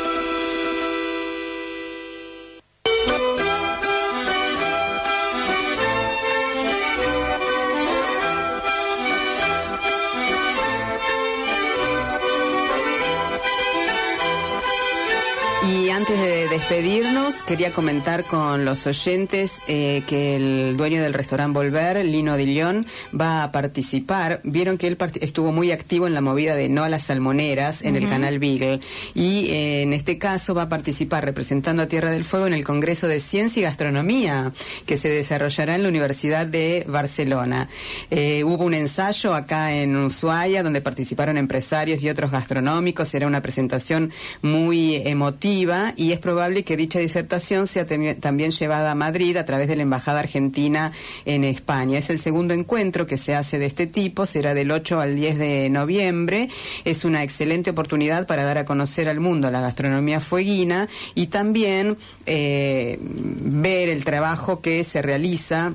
[16.70, 22.86] Despedirnos, quería comentar con los oyentes eh, que el dueño del restaurante Volver, Lino Dillón,
[23.18, 24.42] va a participar.
[24.44, 27.96] Vieron que él estuvo muy activo en la movida de No a las Salmoneras en
[27.96, 28.82] el canal Beagle.
[29.14, 32.66] Y eh, en este caso va a participar representando a Tierra del Fuego en el
[32.66, 34.52] Congreso de Ciencia y Gastronomía
[34.86, 37.70] que se desarrollará en la Universidad de Barcelona.
[38.12, 43.14] Eh, hubo un ensayo acá en Ushuaia donde participaron empresarios y otros gastronómicos.
[43.14, 44.12] Era una presentación
[44.42, 49.68] muy emotiva y es probable que dicha disertación sea también llevada a Madrid a través
[49.68, 50.92] de la Embajada Argentina
[51.26, 52.00] en España.
[52.00, 55.38] Es el segundo encuentro que se hace de este tipo, será del 8 al 10
[55.38, 56.50] de noviembre.
[56.86, 61.98] Es una excelente oportunidad para dar a conocer al mundo la gastronomía fueguina y también
[62.26, 65.74] eh, ver el trabajo que se realiza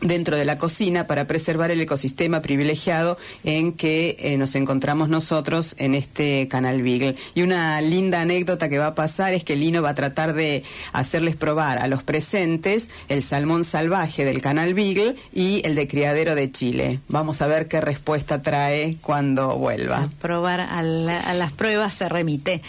[0.00, 5.74] dentro de la cocina para preservar el ecosistema privilegiado en que eh, nos encontramos nosotros
[5.78, 7.16] en este canal Beagle.
[7.34, 10.62] Y una linda anécdota que va a pasar es que Lino va a tratar de
[10.92, 16.34] hacerles probar a los presentes el salmón salvaje del canal Beagle y el de criadero
[16.34, 17.00] de Chile.
[17.08, 20.10] Vamos a ver qué respuesta trae cuando vuelva.
[20.20, 22.62] Probar a, las pruebas se remite.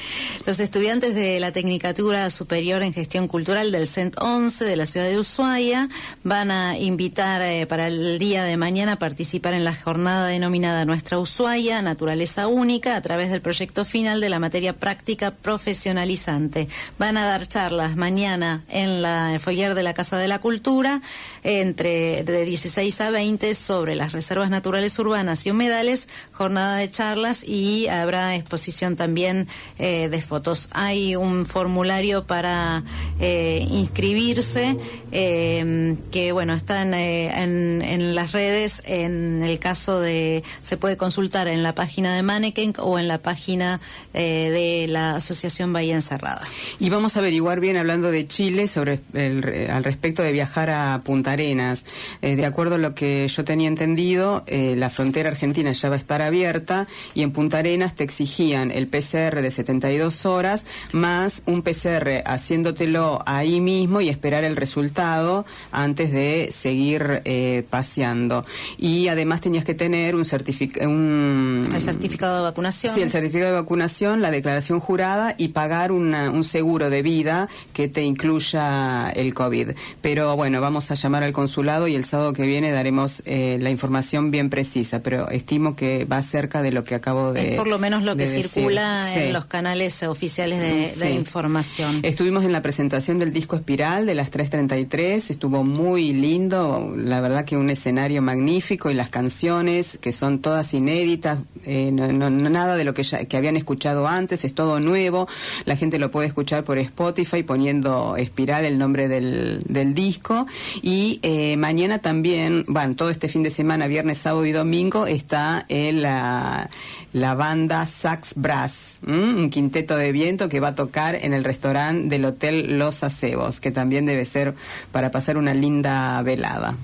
[0.45, 5.07] Los estudiantes de la Tecnicatura Superior en Gestión Cultural del CENT 11 de la ciudad
[5.07, 5.89] de Ushuaia
[6.23, 11.19] van a invitar eh, para el día de mañana participar en la jornada denominada Nuestra
[11.19, 16.69] Ushuaia, Naturaleza Única, a través del proyecto final de la materia práctica profesionalizante.
[16.97, 21.01] Van a dar charlas mañana en la, el foyer de la Casa de la Cultura,
[21.43, 27.43] entre de 16 a 20, sobre las reservas naturales urbanas y humedales, jornada de charlas
[27.43, 30.69] y habrá exposición también eh, de fotos.
[30.71, 32.85] Hay un formulario para
[33.19, 34.77] eh, inscribirse
[35.11, 41.63] que, bueno, está en en, las redes, en el caso de, se puede consultar en
[41.63, 43.79] la página de Mannequin o en la página
[44.13, 46.41] eh, de la Asociación Bahía Encerrada.
[46.79, 51.01] Y vamos a averiguar bien, hablando de Chile, sobre el, al respecto de viajar a
[51.03, 51.85] Punta Arenas.
[52.21, 55.95] Eh, de acuerdo a lo que yo tenía entendido, eh, la frontera argentina ya va
[55.95, 61.43] a estar abierta y en Punta Arenas te exigían el PCR de 72 horas más
[61.45, 68.45] un PCR haciéndotelo ahí mismo y esperar el resultado antes de seguir eh, paseando.
[68.77, 70.89] Y además tenías que tener un certificado.
[70.89, 72.95] El certificado de vacunación.
[72.95, 77.87] Sí, el certificado de vacunación, la declaración jurada y pagar un seguro de vida que
[77.87, 79.71] te incluya el COVID.
[80.01, 83.69] Pero bueno, vamos a llamar al consulado y el sábado que viene daremos eh, la
[83.69, 87.51] información bien precisa, pero estimo que va cerca de lo que acabo de.
[87.51, 91.99] Es por lo menos lo que circula en los canales oficiales de, de, información.
[92.03, 97.45] Estuvimos en la presentación del disco Espiral de las 3.33, estuvo muy lindo, la verdad
[97.45, 102.83] que un escenario magnífico y las canciones que son todas inéditas, eh, no, nada de
[102.83, 105.27] lo que, ya, que habían escuchado antes, es todo nuevo,
[105.65, 110.47] la gente lo puede escuchar por Spotify poniendo Espiral el nombre del, del disco
[110.81, 115.65] y eh, mañana también, bueno, todo este fin de semana, viernes, sábado y domingo está
[115.69, 116.69] en la,
[117.13, 122.09] la banda Sax Brass, un quinteto de viento que va a tocar en el restaurante
[122.09, 124.53] del Hotel Los Acebos, que también debe ser
[124.91, 126.77] para pasar una linda velada.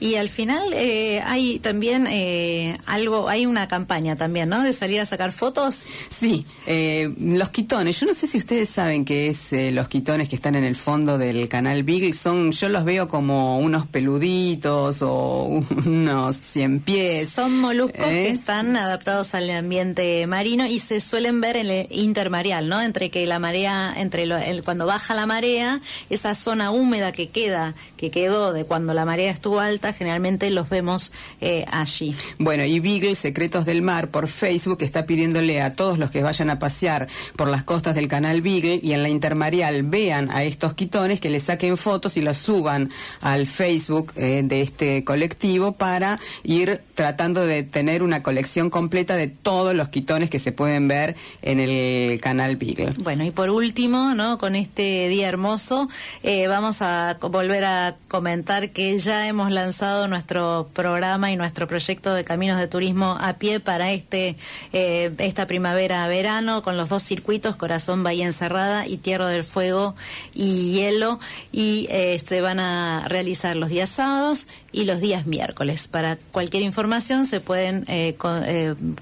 [0.00, 4.62] Y al final eh, hay también eh, algo, hay una campaña también, ¿no?
[4.62, 5.84] De salir a sacar fotos.
[6.08, 8.00] Sí, eh, los quitones.
[8.00, 11.18] Yo no sé si ustedes saben qué es los quitones que están en el fondo
[11.18, 12.14] del canal Beagle.
[12.14, 15.44] Son, yo los veo como unos peluditos o
[15.86, 17.28] unos cien pies.
[17.28, 22.70] Son moluscos que están adaptados al ambiente marino y se suelen ver en el intermareal,
[22.70, 22.80] ¿no?
[22.80, 27.74] Entre que la marea, entre el, cuando baja la marea, esa zona húmeda que queda,
[27.98, 32.14] que quedó de cuando la marea estuvo alta generalmente los vemos eh, allí.
[32.38, 36.50] Bueno, y Beagle Secretos del Mar por Facebook está pidiéndole a todos los que vayan
[36.50, 40.74] a pasear por las costas del canal Beagle y en la intermareal vean a estos
[40.74, 46.18] quitones que le saquen fotos y los suban al Facebook eh, de este colectivo para
[46.42, 51.16] ir tratando de tener una colección completa de todos los quitones que se pueden ver
[51.42, 52.90] en el canal Beagle.
[52.98, 54.38] Bueno, y por último, ¿no?
[54.38, 55.88] Con este día hermoso,
[56.22, 62.12] eh, vamos a volver a comentar que ya hemos lanzado nuestro programa y nuestro proyecto
[62.12, 64.36] de caminos de turismo a pie para este
[64.72, 69.94] eh, esta primavera-verano con los dos circuitos, Corazón Bahía Encerrada y Tierra del Fuego
[70.34, 71.18] y Hielo.
[71.50, 75.88] Y eh, se van a realizar los días sábados y los días miércoles.
[75.88, 78.16] Para cualquier información se pueden eh,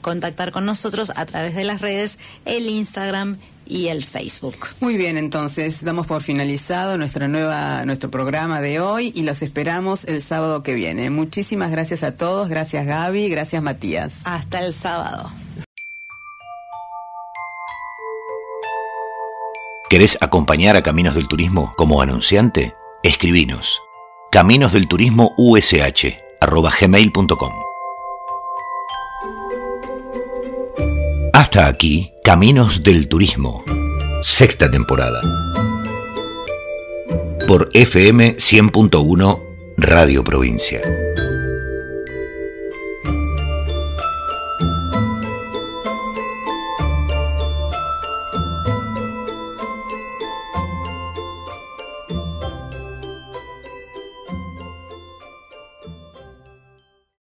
[0.01, 3.39] contactar con nosotros a través de las redes, el Instagram
[3.69, 4.57] y el Facebook.
[4.81, 10.05] Muy bien, entonces damos por finalizado nuestra nueva nuestro programa de hoy y los esperamos
[10.05, 11.11] el sábado que viene.
[11.11, 14.21] Muchísimas gracias a todos, gracias Gaby, gracias Matías.
[14.25, 15.31] Hasta el sábado.
[19.91, 22.75] ¿Querés acompañar a Caminos del Turismo como anunciante?
[23.03, 23.81] Escribinos
[24.31, 26.19] Caminos del Turismo USH
[26.81, 27.68] gmail.com.
[31.39, 33.63] Hasta aquí, Caminos del Turismo,
[34.23, 35.21] sexta temporada.
[37.47, 39.41] Por FM 100.1
[39.77, 41.08] Radio Provincia.